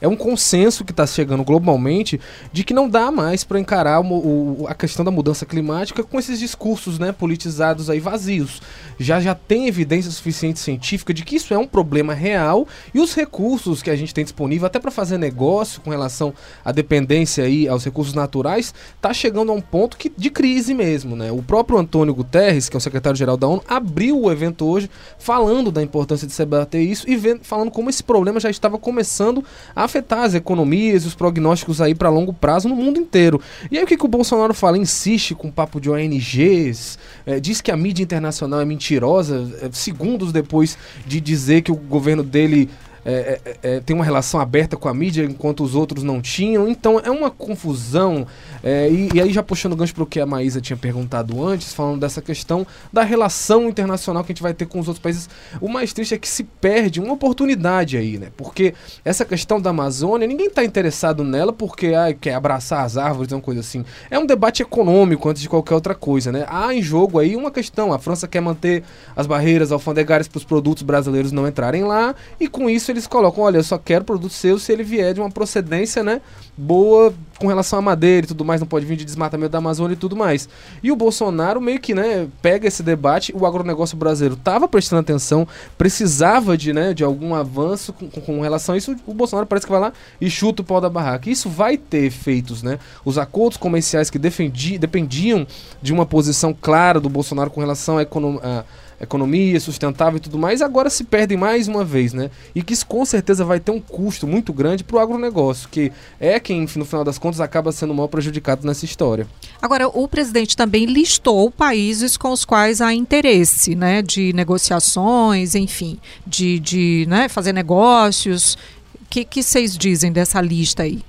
É 0.05 0.07
um 0.07 0.15
consenso 0.15 0.85
que 0.85 0.91
está 0.91 1.07
chegando 1.07 1.43
globalmente 1.43 2.21
de 2.53 2.63
que 2.63 2.75
não 2.75 2.87
dá 2.87 3.09
mais 3.09 3.43
para 3.43 3.59
encarar 3.59 4.01
o, 4.01 4.61
o, 4.61 4.67
a 4.67 4.75
questão 4.75 5.03
da 5.03 5.09
mudança 5.09 5.47
climática 5.47 6.03
com 6.03 6.19
esses 6.19 6.37
discursos 6.37 6.99
né, 6.99 7.11
politizados 7.11 7.89
aí 7.89 7.99
vazios. 7.99 8.61
Já 8.99 9.19
já 9.19 9.33
tem 9.33 9.67
evidência 9.67 10.11
suficiente 10.11 10.59
científica 10.59 11.11
de 11.11 11.25
que 11.25 11.37
isso 11.37 11.55
é 11.55 11.57
um 11.57 11.65
problema 11.65 12.13
real 12.13 12.67
e 12.93 12.99
os 12.99 13.15
recursos 13.15 13.81
que 13.81 13.89
a 13.89 13.95
gente 13.95 14.13
tem 14.13 14.23
disponível 14.23 14.67
até 14.67 14.77
para 14.77 14.91
fazer 14.91 15.17
negócio 15.17 15.81
com 15.81 15.89
relação 15.89 16.35
à 16.63 16.71
dependência 16.71 17.43
aí 17.43 17.67
aos 17.67 17.83
recursos 17.83 18.13
naturais 18.13 18.75
está 18.95 19.11
chegando 19.11 19.51
a 19.51 19.55
um 19.55 19.61
ponto 19.61 19.97
que, 19.97 20.11
de 20.15 20.29
crise 20.29 20.75
mesmo, 20.75 21.15
né? 21.15 21.31
O 21.31 21.41
próprio 21.41 21.79
Antônio 21.79 22.13
Guterres, 22.13 22.69
que 22.69 22.75
é 22.75 22.77
o 22.77 22.81
secretário-geral 22.81 23.37
da 23.37 23.47
ONU, 23.47 23.63
abriu 23.67 24.21
o 24.21 24.31
evento 24.31 24.67
hoje 24.67 24.87
falando 25.17 25.71
da 25.71 25.81
importância 25.81 26.27
de 26.27 26.33
se 26.33 26.45
bater 26.45 26.81
isso 26.81 27.09
e 27.09 27.15
vendo, 27.15 27.43
falando 27.43 27.71
como 27.71 27.89
esse 27.89 28.03
problema 28.03 28.39
já 28.39 28.51
estava 28.51 28.77
começando 28.77 29.43
a 29.75 29.87
afetar 29.95 30.23
as 30.23 30.33
economias 30.33 31.03
e 31.03 31.07
os 31.07 31.15
prognósticos 31.15 31.79
aí 31.79 31.95
para 31.95 32.09
longo 32.09 32.33
prazo 32.33 32.67
no 32.67 32.75
mundo 32.75 32.99
inteiro. 32.99 33.39
E 33.71 33.77
aí 33.77 33.83
o 33.83 33.87
que, 33.87 33.95
que 33.95 34.05
o 34.05 34.09
Bolsonaro 34.09 34.53
fala? 34.53 34.77
Insiste 34.77 35.33
com 35.33 35.47
o 35.47 35.51
papo 35.51 35.79
de 35.79 35.89
ONGs, 35.89 36.99
é, 37.25 37.39
diz 37.39 37.61
que 37.61 37.71
a 37.71 37.77
mídia 37.77 38.03
internacional 38.03 38.59
é 38.59 38.65
mentirosa, 38.65 39.49
é, 39.61 39.69
segundos 39.71 40.33
depois 40.33 40.77
de 41.05 41.21
dizer 41.21 41.61
que 41.61 41.71
o 41.71 41.75
governo 41.75 42.23
dele 42.23 42.69
é, 43.05 43.39
é, 43.45 43.57
é, 43.61 43.79
tem 43.79 43.95
uma 43.95 44.03
relação 44.03 44.39
aberta 44.39 44.75
com 44.75 44.89
a 44.89 44.93
mídia, 44.93 45.23
enquanto 45.23 45.63
os 45.63 45.75
outros 45.75 46.01
não 46.01 46.19
tinham. 46.19 46.67
Então 46.67 46.99
é 46.99 47.11
uma 47.11 47.29
confusão. 47.29 48.25
É, 48.63 48.89
e, 48.89 49.09
e, 49.13 49.21
aí, 49.21 49.31
já 49.31 49.43
puxando 49.43 49.73
o 49.73 49.75
gancho 49.75 49.93
para 49.93 50.03
o 50.03 50.07
que 50.07 50.19
a 50.19 50.25
Maísa 50.25 50.59
tinha 50.59 50.75
perguntado 50.75 51.45
antes, 51.45 51.71
falando 51.71 51.99
dessa 51.99 52.19
questão 52.19 52.65
da 52.91 53.03
relação 53.03 53.69
internacional 53.69 54.23
que 54.23 54.31
a 54.31 54.33
gente 54.33 54.41
vai 54.41 54.55
ter 54.55 54.65
com 54.65 54.79
os 54.79 54.87
outros 54.87 55.03
países, 55.03 55.29
o 55.61 55.69
mais 55.69 55.93
triste 55.93 56.15
é 56.15 56.17
que 56.17 56.27
se 56.27 56.43
perde 56.43 56.99
uma 56.99 57.13
oportunidade 57.13 57.95
aí, 57.95 58.17
né? 58.17 58.29
Porque 58.35 58.73
essa 59.03 59.23
questão 59.23 59.61
da 59.61 59.69
Amazônia, 59.69 60.27
ninguém 60.27 60.47
está 60.47 60.63
interessado 60.63 61.23
nela 61.23 61.53
porque 61.53 61.91
quer 62.19 62.33
abraçar 62.33 62.83
as 62.83 62.97
árvores, 62.97 63.31
uma 63.31 63.41
coisa 63.41 63.59
assim. 63.59 63.85
É 64.09 64.17
um 64.17 64.25
debate 64.25 64.63
econômico 64.63 65.29
antes 65.29 65.43
de 65.43 65.49
qualquer 65.49 65.75
outra 65.75 65.93
coisa, 65.93 66.31
né? 66.31 66.45
Há 66.49 66.73
em 66.73 66.81
jogo 66.81 67.19
aí 67.19 67.35
uma 67.35 67.51
questão: 67.51 67.93
a 67.93 67.99
França 67.99 68.27
quer 68.27 68.41
manter 68.41 68.83
as 69.15 69.27
barreiras 69.27 69.71
alfandegárias 69.71 70.27
para 70.27 70.37
os 70.37 70.43
produtos 70.43 70.81
brasileiros 70.81 71.31
não 71.31 71.47
entrarem 71.47 71.83
lá, 71.83 72.15
e 72.39 72.47
com 72.47 72.67
isso 72.67 72.94
eles 72.95 73.07
colocam, 73.07 73.43
olha, 73.43 73.57
eu 73.57 73.63
só 73.63 73.77
quero 73.77 74.03
produto 74.03 74.31
seu 74.31 74.57
se 74.57 74.71
ele 74.71 74.83
vier 74.83 75.13
de 75.13 75.19
uma 75.19 75.29
procedência, 75.29 76.03
né, 76.03 76.21
boa 76.57 77.13
com 77.37 77.47
relação 77.47 77.79
à 77.79 77.81
madeira 77.81 78.25
e 78.25 78.27
tudo 78.27 78.45
mais, 78.45 78.61
não 78.61 78.67
pode 78.67 78.85
vir 78.85 78.95
de 78.95 79.03
desmatamento 79.03 79.51
da 79.51 79.57
Amazônia 79.57 79.93
e 79.93 79.97
tudo 79.97 80.15
mais. 80.15 80.47
E 80.81 80.91
o 80.91 80.95
Bolsonaro 80.95 81.59
meio 81.59 81.79
que, 81.79 81.93
né, 81.93 82.27
pega 82.41 82.67
esse 82.67 82.81
debate, 82.81 83.33
o 83.35 83.45
agronegócio 83.45 83.97
brasileiro 83.97 84.35
estava 84.35 84.67
prestando 84.67 85.01
atenção, 85.01 85.47
precisava 85.77 86.57
de, 86.57 86.71
né, 86.71 86.93
de 86.93 87.03
algum 87.03 87.35
avanço 87.35 87.91
com, 87.91 88.09
com, 88.09 88.41
relação 88.41 88.75
a 88.75 88.77
isso, 88.77 88.95
o 89.05 89.13
Bolsonaro 89.13 89.45
parece 89.45 89.65
que 89.65 89.71
vai 89.71 89.81
lá 89.81 89.93
e 90.19 90.29
chuta 90.29 90.61
o 90.61 90.65
pau 90.65 90.79
da 90.79 90.89
barraca. 90.89 91.29
Isso 91.29 91.49
vai 91.49 91.77
ter 91.77 92.05
efeitos, 92.05 92.63
né? 92.63 92.79
Os 93.03 93.17
acordos 93.17 93.57
comerciais 93.57 94.09
que 94.09 94.17
defendi, 94.17 94.77
dependiam 94.77 95.45
de 95.81 95.91
uma 95.91 96.05
posição 96.05 96.53
clara 96.53 96.99
do 96.99 97.09
Bolsonaro 97.09 97.49
com 97.49 97.59
relação 97.59 97.97
à 97.97 98.03
economia 98.03 98.65
economia 98.99 99.59
sustentável 99.59 100.17
e 100.17 100.19
tudo 100.19 100.37
mais, 100.37 100.61
agora 100.61 100.89
se 100.89 101.03
perdem 101.03 101.37
mais 101.37 101.67
uma 101.67 101.83
vez, 101.83 102.13
né? 102.13 102.29
E 102.53 102.61
que 102.61 102.73
isso 102.73 102.85
com 102.85 103.03
certeza 103.05 103.43
vai 103.43 103.59
ter 103.59 103.71
um 103.71 103.79
custo 103.79 104.27
muito 104.27 104.53
grande 104.53 104.83
para 104.83 104.97
o 104.97 104.99
agronegócio, 104.99 105.69
que 105.69 105.91
é 106.19 106.39
quem, 106.39 106.67
no 106.75 106.85
final 106.85 107.03
das 107.03 107.17
contas, 107.17 107.39
acaba 107.39 107.71
sendo 107.71 107.91
o 107.91 107.95
maior 107.95 108.07
prejudicado 108.07 108.65
nessa 108.65 108.85
história. 108.85 109.27
Agora, 109.61 109.87
o 109.87 110.07
presidente 110.07 110.55
também 110.55 110.85
listou 110.85 111.49
países 111.51 112.17
com 112.17 112.31
os 112.31 112.45
quais 112.45 112.81
há 112.81 112.93
interesse, 112.93 113.75
né? 113.75 114.01
De 114.01 114.33
negociações, 114.33 115.55
enfim, 115.55 115.97
de, 116.25 116.59
de 116.59 117.05
né, 117.07 117.27
fazer 117.29 117.53
negócios. 117.53 118.57
O 118.95 119.07
que, 119.09 119.23
que 119.23 119.43
vocês 119.43 119.77
dizem 119.77 120.11
dessa 120.11 120.41
lista 120.41 120.83
aí? 120.83 121.03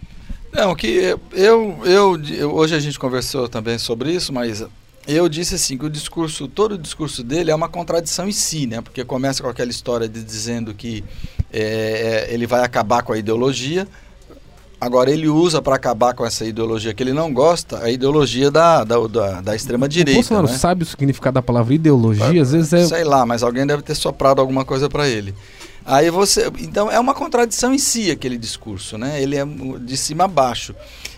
Não, 0.52 0.74
que 0.74 0.86
eu, 0.86 1.20
eu, 1.84 2.20
eu, 2.24 2.54
hoje 2.54 2.74
a 2.74 2.80
gente 2.80 2.98
conversou 2.98 3.46
também 3.46 3.78
sobre 3.78 4.12
isso, 4.12 4.32
mas 4.32 4.64
eu 5.06 5.28
disse 5.28 5.54
assim 5.54 5.78
que 5.78 5.86
o 5.86 5.90
discurso, 5.90 6.48
todo 6.48 6.72
o 6.72 6.78
discurso 6.78 7.22
dele 7.22 7.50
é 7.50 7.54
uma 7.54 7.68
contradição 7.68 8.28
em 8.28 8.32
si, 8.32 8.66
né? 8.66 8.80
Porque 8.80 9.04
começa 9.04 9.42
com 9.42 9.48
aquela 9.48 9.70
história 9.70 10.08
de 10.08 10.22
dizendo 10.22 10.74
que 10.74 11.04
é, 11.52 12.26
ele 12.30 12.46
vai 12.46 12.62
acabar 12.62 13.02
com 13.02 13.12
a 13.12 13.18
ideologia. 13.18 13.86
Agora 14.80 15.10
ele 15.10 15.28
usa 15.28 15.62
para 15.62 15.74
acabar 15.74 16.12
com 16.12 16.26
essa 16.26 16.44
ideologia 16.44 16.92
que 16.92 17.02
ele 17.02 17.12
não 17.12 17.32
gosta, 17.32 17.82
a 17.82 17.90
ideologia 17.90 18.50
da, 18.50 18.84
da, 18.84 18.98
da, 19.06 19.40
da 19.40 19.56
extrema 19.56 19.88
direita. 19.88 20.18
O 20.18 20.22
Bolsonaro 20.22 20.48
né? 20.48 20.58
sabe 20.58 20.82
o 20.82 20.86
significado 20.86 21.34
da 21.34 21.42
palavra 21.42 21.72
ideologia? 21.72 22.42
Às 22.42 22.52
vezes 22.52 22.72
é. 22.72 22.84
Sei 22.84 23.04
lá, 23.04 23.24
mas 23.24 23.42
alguém 23.42 23.66
deve 23.66 23.82
ter 23.82 23.94
soprado 23.94 24.40
alguma 24.40 24.64
coisa 24.64 24.88
para 24.88 25.08
ele. 25.08 25.34
Aí 25.84 26.10
você, 26.10 26.50
então 26.58 26.90
é 26.90 26.98
uma 26.98 27.14
contradição 27.14 27.72
em 27.72 27.78
si 27.78 28.10
aquele 28.10 28.36
discurso, 28.36 28.98
né? 28.98 29.22
Ele 29.22 29.36
é 29.36 29.46
de 29.80 29.96
cima 29.96 30.24
a 30.24 30.28
baixo. 30.28 30.74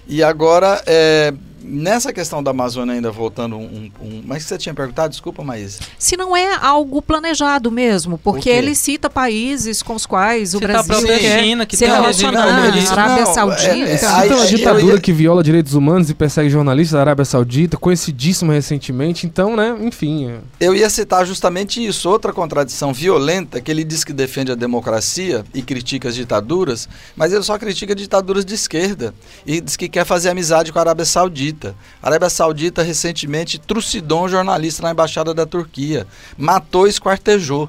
E 0.06 0.22
agora 0.22 0.82
é, 0.86 1.32
nessa 1.68 2.12
questão 2.12 2.42
da 2.42 2.50
Amazônia, 2.50 2.94
ainda 2.94 3.10
voltando 3.10 3.56
um, 3.56 3.90
um, 4.00 4.22
Mas 4.24 4.44
você 4.44 4.56
tinha 4.56 4.74
perguntado, 4.74 5.10
desculpa, 5.10 5.44
Maísa. 5.44 5.80
Se 5.98 6.16
não 6.16 6.36
é 6.36 6.56
algo 6.56 7.02
planejado 7.02 7.70
mesmo, 7.70 8.18
porque 8.18 8.48
ele 8.48 8.74
cita 8.74 9.10
países 9.10 9.82
com 9.82 9.94
os 9.94 10.06
quais 10.06 10.54
o 10.54 10.60
Brasil 10.60 10.96
a 10.96 11.18
quer 11.18 11.42
China, 11.42 11.66
que 11.66 11.76
se 11.76 11.84
relacionar, 11.84 12.46
a 12.46 12.92
Arábia 12.92 13.26
Saudita. 13.26 13.68
É, 13.68 13.92
é, 13.92 13.96
cita 13.96 14.36
uma 14.36 14.46
ditadura 14.46 14.94
ia... 14.94 15.00
que 15.00 15.12
viola 15.12 15.42
direitos 15.42 15.74
humanos 15.74 16.08
e 16.10 16.14
persegue 16.14 16.48
jornalistas 16.48 16.94
da 16.94 17.00
Arábia 17.00 17.24
Saudita, 17.24 17.76
conhecidíssima 17.76 18.52
recentemente, 18.52 19.26
então, 19.26 19.54
né, 19.54 19.76
enfim... 19.80 20.30
É. 20.30 20.38
Eu 20.60 20.74
ia 20.74 20.88
citar 20.88 21.26
justamente 21.26 21.84
isso, 21.84 22.08
outra 22.08 22.32
contradição 22.32 22.92
violenta, 22.92 23.60
que 23.60 23.70
ele 23.70 23.84
diz 23.84 24.04
que 24.04 24.12
defende 24.12 24.52
a 24.52 24.54
democracia 24.54 25.44
e 25.52 25.62
critica 25.62 26.08
as 26.08 26.14
ditaduras, 26.14 26.88
mas 27.14 27.32
ele 27.32 27.42
só 27.42 27.58
critica 27.58 27.94
ditaduras 27.94 28.44
de 28.44 28.54
esquerda 28.54 29.14
e 29.46 29.60
diz 29.60 29.76
que 29.76 29.88
quer 29.88 30.04
fazer 30.04 30.30
amizade 30.30 30.72
com 30.72 30.78
a 30.78 30.82
Arábia 30.82 31.04
Saudita. 31.04 31.57
Saudita. 31.58 31.74
A 32.00 32.06
Arábia 32.06 32.30
Saudita 32.30 32.82
recentemente 32.82 33.58
trucidou 33.58 34.24
um 34.24 34.28
jornalista 34.28 34.82
na 34.82 34.92
embaixada 34.92 35.34
da 35.34 35.44
Turquia, 35.44 36.06
matou 36.36 36.86
e 36.86 36.90
esquartejou. 36.90 37.68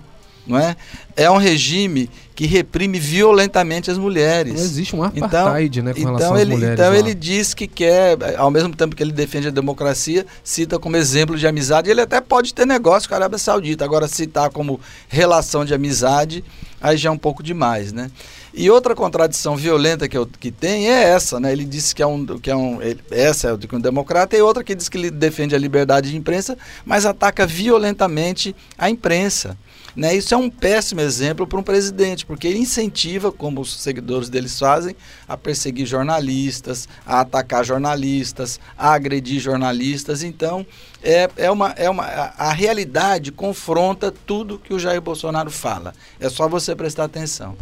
Não 0.50 0.58
é? 0.58 0.76
é 1.20 1.30
um 1.30 1.38
regime 1.38 2.10
que 2.34 2.48
reprime 2.48 2.98
violentamente 2.98 3.92
as 3.92 3.98
mulheres. 3.98 4.54
Não 4.54 4.62
existe 4.62 4.96
um 4.96 5.04
apartheid, 5.04 5.80
então, 5.80 5.84
né, 5.84 5.94
com 5.94 6.00
então 6.00 6.16
relação 6.16 6.38
ele, 6.38 6.54
às 6.54 6.60
mulheres. 6.60 6.80
Então 6.80 6.90
lá. 6.92 6.98
ele 6.98 7.14
diz 7.14 7.54
que 7.54 7.68
quer, 7.68 8.18
ao 8.38 8.50
mesmo 8.50 8.74
tempo 8.74 8.96
que 8.96 9.04
ele 9.04 9.12
defende 9.12 9.50
a 9.50 9.52
democracia, 9.52 10.26
cita 10.42 10.80
como 10.80 10.96
exemplo 10.96 11.38
de 11.38 11.46
amizade. 11.46 11.90
Ele 11.90 12.00
até 12.00 12.22
pode 12.22 12.54
ter 12.54 12.66
negócio 12.66 13.10
com 13.10 13.16
a 13.16 13.18
Arábia 13.18 13.38
Saudita. 13.38 13.84
Agora, 13.84 14.08
citar 14.08 14.50
como 14.50 14.80
relação 15.10 15.66
de 15.66 15.74
amizade, 15.74 16.44
aí 16.80 16.96
já 16.96 17.10
é 17.10 17.12
um 17.12 17.18
pouco 17.18 17.44
demais, 17.44 17.92
né? 17.92 18.10
E 18.54 18.70
outra 18.70 18.96
contradição 18.96 19.58
violenta 19.58 20.08
que, 20.08 20.18
eu, 20.18 20.26
que 20.26 20.52
tem 20.52 20.90
é 20.90 21.04
essa, 21.04 21.40
né? 21.40 21.52
Ele 21.52 21.66
disse 21.66 21.94
que 21.94 22.02
é 22.02 22.08
um, 22.08 22.26
que 22.26 22.50
é 22.50 22.56
um 22.56 22.82
ele, 22.82 23.02
essa 23.12 23.50
é 23.50 23.58
de 23.58 23.68
um 23.72 23.80
democrata 23.80 24.38
e 24.38 24.42
outra 24.42 24.64
que 24.64 24.74
diz 24.74 24.88
que 24.88 24.98
ele 24.98 25.12
defende 25.12 25.54
a 25.54 25.58
liberdade 25.58 26.10
de 26.10 26.18
imprensa, 26.18 26.58
mas 26.86 27.06
ataca 27.06 27.46
violentamente 27.46 28.56
a 28.78 28.90
imprensa. 28.90 29.58
Né? 29.96 30.16
Isso 30.16 30.34
é 30.34 30.38
um 30.38 30.50
péssimo 30.50 31.02
exemplo 31.02 31.48
para 31.48 31.60
um 31.60 31.64
presidente, 31.64 32.26
porque 32.26 32.48
ele 32.48 32.60
incentiva, 32.60 33.32
como 33.32 33.62
os 33.62 33.80
seguidores 33.80 34.30
deles 34.30 34.58
fazem, 34.58 34.96
a 35.28 35.36
perseguir 35.36 35.86
jornalistas, 35.86 36.88
a 37.06 37.22
atacar 37.22 37.66
jornalistas, 37.66 38.60
a 38.78 38.94
agredir 38.94 39.40
jornalistas. 39.40 40.24
Então, 40.24 40.66
é, 41.04 41.30
é 41.38 41.52
uma, 41.52 41.70
é 41.72 41.90
uma, 41.90 42.04
a, 42.04 42.50
a 42.50 42.54
realidade 42.54 43.32
confronta 43.32 44.12
tudo 44.12 44.60
que 44.60 44.74
o 44.74 44.80
Jair 44.80 45.02
Bolsonaro 45.02 45.50
fala. 45.50 45.94
É 46.20 46.30
só 46.30 46.48
você 46.48 46.76
prestar 46.76 47.06
atenção. 47.06 47.56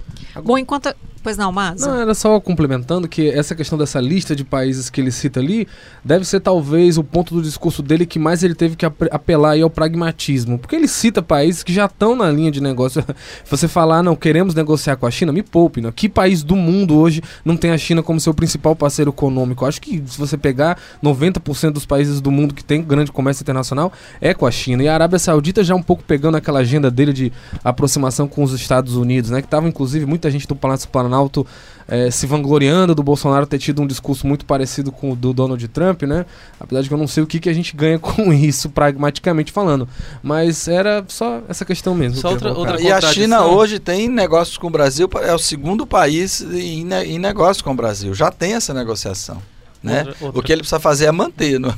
Bom, 0.44 0.58
enquanto 0.58 0.94
Pois 1.28 1.36
não, 1.36 1.52
mas 1.52 1.82
Não, 1.82 2.00
era 2.00 2.14
só 2.14 2.40
complementando 2.40 3.06
que 3.06 3.30
essa 3.30 3.54
questão 3.54 3.78
dessa 3.78 4.00
lista 4.00 4.34
de 4.34 4.46
países 4.46 4.90
que 4.90 5.02
ele 5.02 5.12
cita 5.12 5.42
ali 5.42 5.68
deve 6.02 6.24
ser 6.24 6.40
talvez 6.40 6.98
o 6.98 7.04
ponto 7.04 7.34
do 7.36 7.42
discurso 7.42 7.84
dele 7.84 8.06
que 8.06 8.18
mais 8.18 8.44
ele 8.44 8.56
teve 8.56 8.78
que 8.78 8.86
apelar 8.86 9.52
aí 9.52 9.62
ao 9.62 9.70
pragmatismo. 9.70 10.58
Porque 10.58 10.74
ele 10.74 10.88
cita 10.88 11.22
países 11.22 11.64
que 11.64 11.74
já 11.74 11.84
estão 11.84 12.16
na 12.16 12.32
linha 12.32 12.50
de 12.50 12.62
negócio. 12.62 13.04
Você 13.44 13.68
falar, 13.68 14.02
não, 14.02 14.16
queremos 14.16 14.56
negociar 14.56 14.96
com 14.96 15.06
a 15.06 15.12
China, 15.12 15.34
me 15.34 15.44
poupe. 15.44 15.82
Né? 15.82 15.92
Que 15.94 16.08
país 16.08 16.44
do 16.44 16.56
mundo 16.56 16.96
hoje 16.96 17.22
não 17.44 17.58
tem 17.58 17.72
a 17.72 17.78
China 17.78 18.02
como 18.02 18.22
seu 18.22 18.34
principal 18.34 18.74
parceiro 18.74 19.12
econômico? 19.12 19.66
Acho 19.66 19.82
que 19.82 20.02
se 20.08 20.18
você 20.18 20.38
pegar 20.38 20.80
90% 21.04 21.72
dos 21.72 21.86
países 21.86 22.22
do 22.22 22.32
mundo 22.32 22.54
que 22.54 22.64
tem 22.64 22.82
grande 22.82 23.12
comércio 23.12 23.27
internacional 23.30 23.92
é 24.22 24.34
com 24.34 24.46
a 24.46 24.52
China. 24.52 24.84
E 24.84 24.88
a 24.88 24.94
Arábia 24.94 25.20
Saudita 25.20 25.64
já 25.64 25.76
um 25.76 25.84
pouco 25.84 26.04
pegando 26.04 26.38
aquela 26.38 26.60
agenda 26.60 26.90
dele 26.90 27.12
de 27.12 27.34
aproximação 27.64 28.28
com 28.28 28.44
os 28.44 28.54
Estados 28.54 28.96
Unidos, 28.96 29.30
né? 29.30 29.42
Que 29.42 29.48
tava 29.48 29.68
inclusive 29.68 30.06
muita 30.06 30.32
gente 30.32 30.48
do 30.48 30.56
Palácio 30.56 30.90
Planalto 30.90 31.18
Planalto 31.18 31.48
é, 31.88 32.12
se 32.12 32.28
vangloriando 32.28 32.94
do 32.94 33.02
Bolsonaro 33.02 33.46
ter 33.46 33.58
tido 33.58 33.82
um 33.82 33.88
discurso 33.88 34.28
muito 34.28 34.46
parecido 34.46 34.92
com 34.92 35.12
o 35.12 35.16
do 35.16 35.34
Donald 35.34 35.66
Trump, 35.70 36.04
né? 36.04 36.26
Apesar 36.60 36.82
de 36.82 36.90
que 36.90 36.94
eu 36.94 36.98
não 36.98 37.08
sei 37.08 37.24
o 37.24 37.28
que, 37.28 37.40
que 37.40 37.50
a 37.50 37.54
gente 37.54 37.76
ganha 37.76 37.98
com 38.00 38.32
isso, 38.34 38.70
pragmaticamente 38.70 39.52
falando. 39.52 39.88
Mas 40.22 40.68
era 40.68 41.04
só 41.08 41.42
essa 41.48 41.64
questão 41.64 41.96
mesmo. 41.96 42.20
Só 42.20 42.32
outra, 42.32 42.54
outra 42.54 42.82
e 42.82 42.92
a 42.92 43.02
China 43.02 43.46
hoje 43.46 43.80
tem 43.80 44.08
negócios 44.10 44.58
com 44.58 44.68
o 44.68 44.70
Brasil, 44.70 45.10
é 45.22 45.34
o 45.34 45.40
segundo 45.40 45.88
país 45.88 46.42
em, 46.42 46.88
em 47.06 47.20
negócio 47.20 47.64
com 47.64 47.72
o 47.72 47.76
Brasil. 47.76 48.14
Já 48.14 48.32
tem 48.32 48.54
essa 48.54 48.74
negociação. 48.74 49.42
Né? 49.82 50.00
Outra, 50.00 50.26
outra. 50.26 50.40
O 50.40 50.44
que 50.44 50.52
ele 50.52 50.62
precisa 50.62 50.80
fazer 50.80 51.06
é 51.06 51.12
manter. 51.12 51.60
Não? 51.60 51.74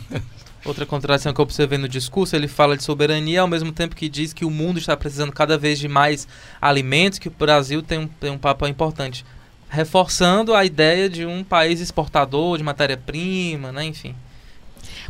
Outra 0.66 0.86
contradição 0.86 1.34
que 1.34 1.40
eu 1.40 1.44
observei 1.44 1.78
no 1.78 1.88
discurso, 1.88 2.36
ele 2.36 2.48
fala 2.48 2.76
de 2.76 2.84
soberania 2.84 3.42
ao 3.42 3.48
mesmo 3.48 3.72
tempo 3.72 3.96
que 3.96 4.10
diz 4.10 4.34
que 4.34 4.44
o 4.44 4.50
mundo 4.50 4.78
está 4.78 4.96
precisando 4.96 5.32
cada 5.32 5.58
vez 5.58 5.80
de 5.80 5.88
mais 5.88 6.28
alimentos, 6.62 7.18
que 7.18 7.30
o 7.30 7.32
Brasil 7.32 7.82
tem 7.82 8.00
um, 8.00 8.08
tem 8.08 8.32
um 8.32 8.38
papel 8.38 8.68
importante. 8.68 9.26
reforçando 9.70 10.54
a 10.56 10.66
ideia 10.66 11.08
de 11.08 11.26
um 11.26 11.44
país 11.44 11.80
exportador 11.80 12.58
de 12.58 12.64
matéria-prima, 12.64 13.72
né? 13.72 13.86
enfim. 13.86 14.16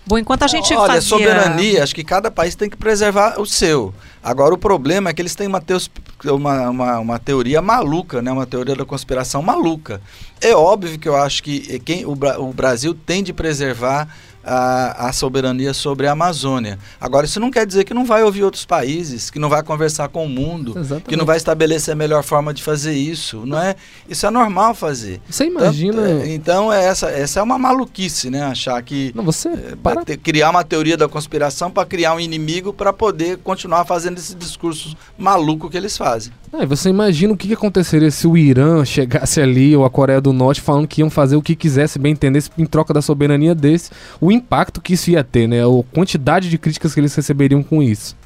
Bom, 0.06 0.18
enquanto 0.18 0.44
a 0.44 0.48
gente 0.48 0.74
Olha, 0.74 0.94
fazia... 0.94 1.01
soberania, 1.01 1.84
acho 1.84 1.94
que 1.94 2.03
cada 2.03 2.32
país 2.32 2.56
tem 2.56 2.70
que 2.70 2.77
preservar 2.77 3.39
o 3.39 3.46
seu. 3.46 3.94
Agora, 4.24 4.53
o 4.53 4.58
problema 4.58 5.10
é 5.10 5.13
que 5.13 5.22
eles 5.22 5.36
têm 5.36 5.48
uma, 5.48 5.62
teos, 5.62 5.89
uma, 6.25 6.70
uma, 6.70 7.00
uma, 7.00 7.20
teoria 7.20 7.62
maluca, 7.62 8.22
né? 8.22 8.32
uma 8.32 8.46
teoria 8.46 8.75
da 8.75 8.86
conspiração 8.86 9.41
maluca. 9.41 10.01
É 10.41 10.56
óbvio 10.56 10.98
que 10.98 11.08
eu 11.08 11.15
acho 11.15 11.44
que 11.44 11.79
quem, 11.79 12.06
o, 12.06 12.18
o 12.39 12.53
Brasil 12.53 12.94
tem 12.94 13.24
de 13.24 13.32
preservar 13.34 14.08
a, 14.43 15.08
a, 15.08 15.13
soberania 15.13 15.74
sobre 15.74 16.08
a 16.08 16.12
Amazônia. 16.12 16.79
Agora, 17.00 17.25
isso 17.25 17.39
não 17.39 17.51
quer 17.51 17.65
dizer 17.65 17.84
que 17.84 17.93
não 17.93 18.05
vai 18.05 18.24
ouvir 18.24 18.43
outros 18.43 18.65
países, 18.65 19.29
que 19.29 19.39
não 19.39 19.50
vai 19.50 19.62
conversar 19.63 20.08
com 20.10 20.25
o 20.25 20.29
mundo, 20.29 20.77
Exatamente. 20.77 21.05
que 21.05 21.15
não 21.15 21.25
vai 21.25 21.38
estabelecer 21.38 21.93
a 21.93 21.96
melhor 21.96 22.24
forma 22.24 22.53
de 22.53 22.63
fazer 22.63 22.93
isso. 22.93 23.46
Não 23.46 23.60
é? 23.60 23.75
Isso 24.08 24.25
é 24.25 24.29
normal 24.29 24.74
fazer. 24.74 25.22
Você 25.29 25.46
imagina. 25.46 26.01
Tanto, 26.01 26.24
é, 26.24 26.34
então, 26.34 26.74
é 26.74 26.86
essa, 26.86 27.10
essa 27.10 27.39
é 27.39 27.43
uma 27.43 27.58
maluquice, 27.58 28.29
né? 28.29 28.43
Achar 28.43 28.81
que. 28.81 29.12
Não, 29.15 29.24
você. 29.24 29.50
É, 29.50 29.75
para... 29.81 30.03
Criar 30.05 30.50
uma 30.50 30.63
teoria 30.63 30.98
da 30.98 31.08
conspiração 31.08 31.69
para 31.69 31.86
criar 31.86 32.13
um 32.13 32.19
inimigo 32.19 32.74
para 32.74 32.91
poder 32.91 33.38
continuar 33.38 33.86
fazendo 33.86 34.17
esse 34.17 34.36
discurso 34.36 34.96
maluco 35.17 35.69
que 35.69 35.77
eles 35.77 35.98
fazem. 35.98 36.31
Ah, 36.51 36.65
você 36.65 36.89
imagina 36.89 37.32
o 37.32 37.38
que, 37.38 37.53
aconteceria 37.53 38.10
se 38.10 38.25
o 38.25 38.36
Irã 38.36 38.84
chegasse 38.84 39.39
ali, 39.39 39.75
ou 39.75 39.86
a 39.86 39.89
Coreia 39.89 40.20
do 40.20 40.34
Norte, 40.34 40.62
falando 40.62 40.88
que 40.88 41.01
iam 41.01 41.10
fazer 41.10 41.36
o 41.36 41.41
que 41.41 41.56
quisesse, 41.56 42.00
bem 42.00 42.13
entendesse, 42.13 42.50
em 42.58 42.65
troca 42.65 42.91
da 42.94 43.01
soberania 43.01 43.53
desse, 43.53 43.91
o 44.20 44.32
impacto 44.32 44.82
que 44.82 44.94
isso 44.94 45.12
ia 45.12 45.24
ter, 45.24 45.48
né? 45.48 45.62
A 45.62 45.84
quantidade 45.94 46.50
de 46.50 46.58
críticas 46.58 46.94
que 46.94 47.00
eles 47.00 47.13
receberiam 47.13 47.62
com 47.62 47.84
isso. 47.84 48.18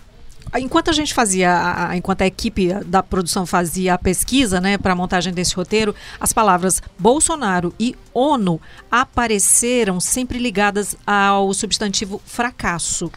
Enquanto 0.56 0.90
a 0.90 0.94
gente 0.94 1.14
fazia, 1.14 1.90
enquanto 1.96 2.22
a 2.22 2.28
equipe 2.28 2.74
da 2.86 3.02
produção 3.02 3.46
fazia 3.46 3.96
a 3.96 3.98
pesquisa, 3.98 4.62
né, 4.62 4.78
para 4.78 4.94
a 4.94 4.96
montagem 4.96 5.34
desse 5.34 5.56
roteiro, 5.56 5.96
as 6.20 6.32
palavras 6.32 6.82
Bolsonaro 7.00 7.74
e 7.80 7.96
ONU 8.14 8.62
apareceram 8.92 10.00
sempre 10.00 10.38
ligadas 10.38 10.96
ao 11.08 11.54
substantivo 11.54 12.22
fracasso. 12.26 13.12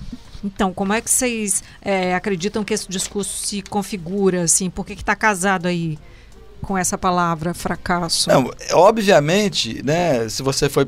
Então, 0.47 0.73
como 0.73 0.93
é 0.93 1.00
que 1.00 1.11
vocês 1.11 1.65
é, 1.83 2.15
acreditam 2.15 2.62
que 2.62 2.73
esse 2.73 2.88
discurso 2.88 3.47
se 3.47 3.62
configura, 3.62 4.43
assim? 4.43 4.71
Por 4.71 4.87
que 4.87 4.93
está 4.93 5.17
casado 5.17 5.67
aí 5.67 5.99
com 6.62 6.79
essa 6.79 6.97
palavra 6.97 7.53
fracasso? 7.53 8.31
Não, 8.31 8.50
obviamente, 8.73 9.83
né, 9.85 10.29
se 10.29 10.43
você 10.43 10.69
foi... 10.69 10.87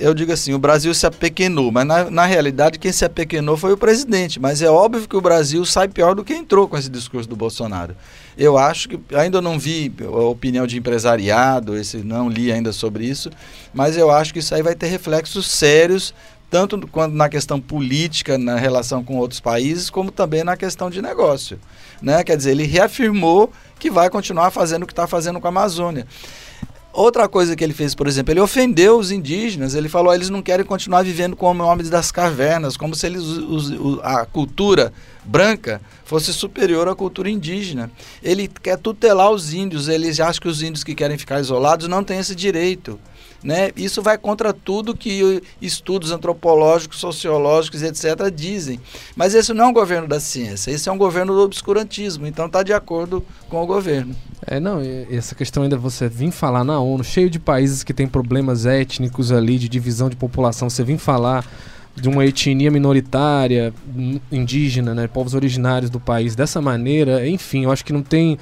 Eu 0.00 0.12
digo 0.14 0.32
assim, 0.32 0.52
o 0.52 0.58
Brasil 0.58 0.92
se 0.92 1.06
apequenou, 1.06 1.70
mas 1.70 1.86
na, 1.86 2.10
na 2.10 2.26
realidade 2.26 2.78
quem 2.78 2.90
se 2.90 3.04
apequenou 3.04 3.56
foi 3.56 3.72
o 3.72 3.76
presidente. 3.76 4.40
Mas 4.40 4.62
é 4.62 4.68
óbvio 4.68 5.08
que 5.08 5.16
o 5.16 5.20
Brasil 5.20 5.64
sai 5.64 5.86
pior 5.86 6.16
do 6.16 6.24
que 6.24 6.34
entrou 6.34 6.66
com 6.66 6.76
esse 6.76 6.90
discurso 6.90 7.28
do 7.28 7.36
Bolsonaro. 7.36 7.94
Eu 8.36 8.58
acho 8.58 8.88
que, 8.88 9.00
ainda 9.14 9.40
não 9.40 9.58
vi 9.58 9.92
a 10.00 10.08
opinião 10.08 10.66
de 10.66 10.76
empresariado, 10.76 11.76
esse 11.76 11.98
não 11.98 12.28
li 12.28 12.52
ainda 12.52 12.72
sobre 12.72 13.04
isso, 13.04 13.30
mas 13.72 13.96
eu 13.96 14.10
acho 14.10 14.32
que 14.32 14.40
isso 14.40 14.54
aí 14.54 14.62
vai 14.62 14.74
ter 14.74 14.86
reflexos 14.86 15.48
sérios 15.48 16.12
tanto 16.50 16.86
quanto 16.88 17.14
na 17.14 17.28
questão 17.28 17.60
política, 17.60 18.38
na 18.38 18.56
relação 18.56 19.04
com 19.04 19.16
outros 19.16 19.40
países, 19.40 19.90
como 19.90 20.10
também 20.10 20.42
na 20.42 20.56
questão 20.56 20.88
de 20.88 21.02
negócio. 21.02 21.58
Né? 22.00 22.24
Quer 22.24 22.36
dizer, 22.36 22.52
ele 22.52 22.64
reafirmou 22.64 23.52
que 23.78 23.90
vai 23.90 24.08
continuar 24.08 24.50
fazendo 24.50 24.82
o 24.82 24.86
que 24.86 24.92
está 24.92 25.06
fazendo 25.06 25.40
com 25.40 25.46
a 25.46 25.50
Amazônia. 25.50 26.06
Outra 26.90 27.28
coisa 27.28 27.54
que 27.54 27.62
ele 27.62 27.74
fez, 27.74 27.94
por 27.94 28.08
exemplo, 28.08 28.32
ele 28.32 28.40
ofendeu 28.40 28.98
os 28.98 29.12
indígenas. 29.12 29.74
Ele 29.74 29.88
falou: 29.88 30.12
eles 30.12 30.30
não 30.30 30.42
querem 30.42 30.64
continuar 30.64 31.04
vivendo 31.04 31.36
como 31.36 31.62
homens 31.62 31.90
das 31.90 32.10
cavernas, 32.10 32.76
como 32.76 32.94
se 32.94 33.06
eles, 33.06 33.22
os, 33.22 33.70
os, 33.70 34.00
a 34.02 34.24
cultura 34.24 34.92
branca 35.24 35.80
fosse 36.04 36.32
superior 36.32 36.88
à 36.88 36.94
cultura 36.96 37.30
indígena. 37.30 37.90
Ele 38.22 38.48
quer 38.48 38.78
tutelar 38.78 39.30
os 39.30 39.52
índios. 39.52 39.86
Ele 39.86 40.08
acha 40.20 40.40
que 40.40 40.48
os 40.48 40.62
índios 40.62 40.82
que 40.82 40.94
querem 40.94 41.18
ficar 41.18 41.38
isolados 41.38 41.86
não 41.86 42.02
têm 42.02 42.18
esse 42.18 42.34
direito. 42.34 42.98
Né? 43.42 43.70
Isso 43.76 44.02
vai 44.02 44.18
contra 44.18 44.52
tudo 44.52 44.96
que 44.96 45.42
estudos 45.62 46.10
antropológicos, 46.10 46.98
sociológicos, 46.98 47.82
etc., 47.82 48.30
dizem. 48.34 48.80
Mas 49.14 49.34
esse 49.34 49.54
não 49.54 49.66
é 49.66 49.68
um 49.68 49.72
governo 49.72 50.08
da 50.08 50.18
ciência, 50.18 50.72
esse 50.72 50.88
é 50.88 50.92
um 50.92 50.98
governo 50.98 51.32
do 51.32 51.42
obscurantismo, 51.42 52.26
então 52.26 52.46
está 52.46 52.64
de 52.64 52.72
acordo 52.72 53.24
com 53.48 53.62
o 53.62 53.66
governo. 53.66 54.14
É, 54.44 54.58
não, 54.58 54.80
essa 55.10 55.34
questão 55.34 55.62
ainda 55.62 55.76
você 55.76 56.08
vir 56.08 56.32
falar 56.32 56.64
na 56.64 56.80
ONU, 56.80 57.04
cheio 57.04 57.30
de 57.30 57.38
países 57.38 57.84
que 57.84 57.94
tem 57.94 58.08
problemas 58.08 58.66
étnicos 58.66 59.30
ali, 59.30 59.58
de 59.58 59.68
divisão 59.68 60.08
de 60.08 60.16
população, 60.16 60.68
você 60.68 60.82
vir 60.82 60.98
falar 60.98 61.44
de 61.94 62.08
uma 62.08 62.24
etnia 62.24 62.70
minoritária, 62.70 63.72
indígena, 64.30 64.94
né, 64.94 65.06
povos 65.06 65.34
originários 65.34 65.90
do 65.90 65.98
país 66.00 66.34
dessa 66.34 66.60
maneira, 66.60 67.28
enfim, 67.28 67.64
eu 67.64 67.72
acho 67.72 67.84
que 67.84 67.92
não 67.92 68.02
tem 68.02 68.38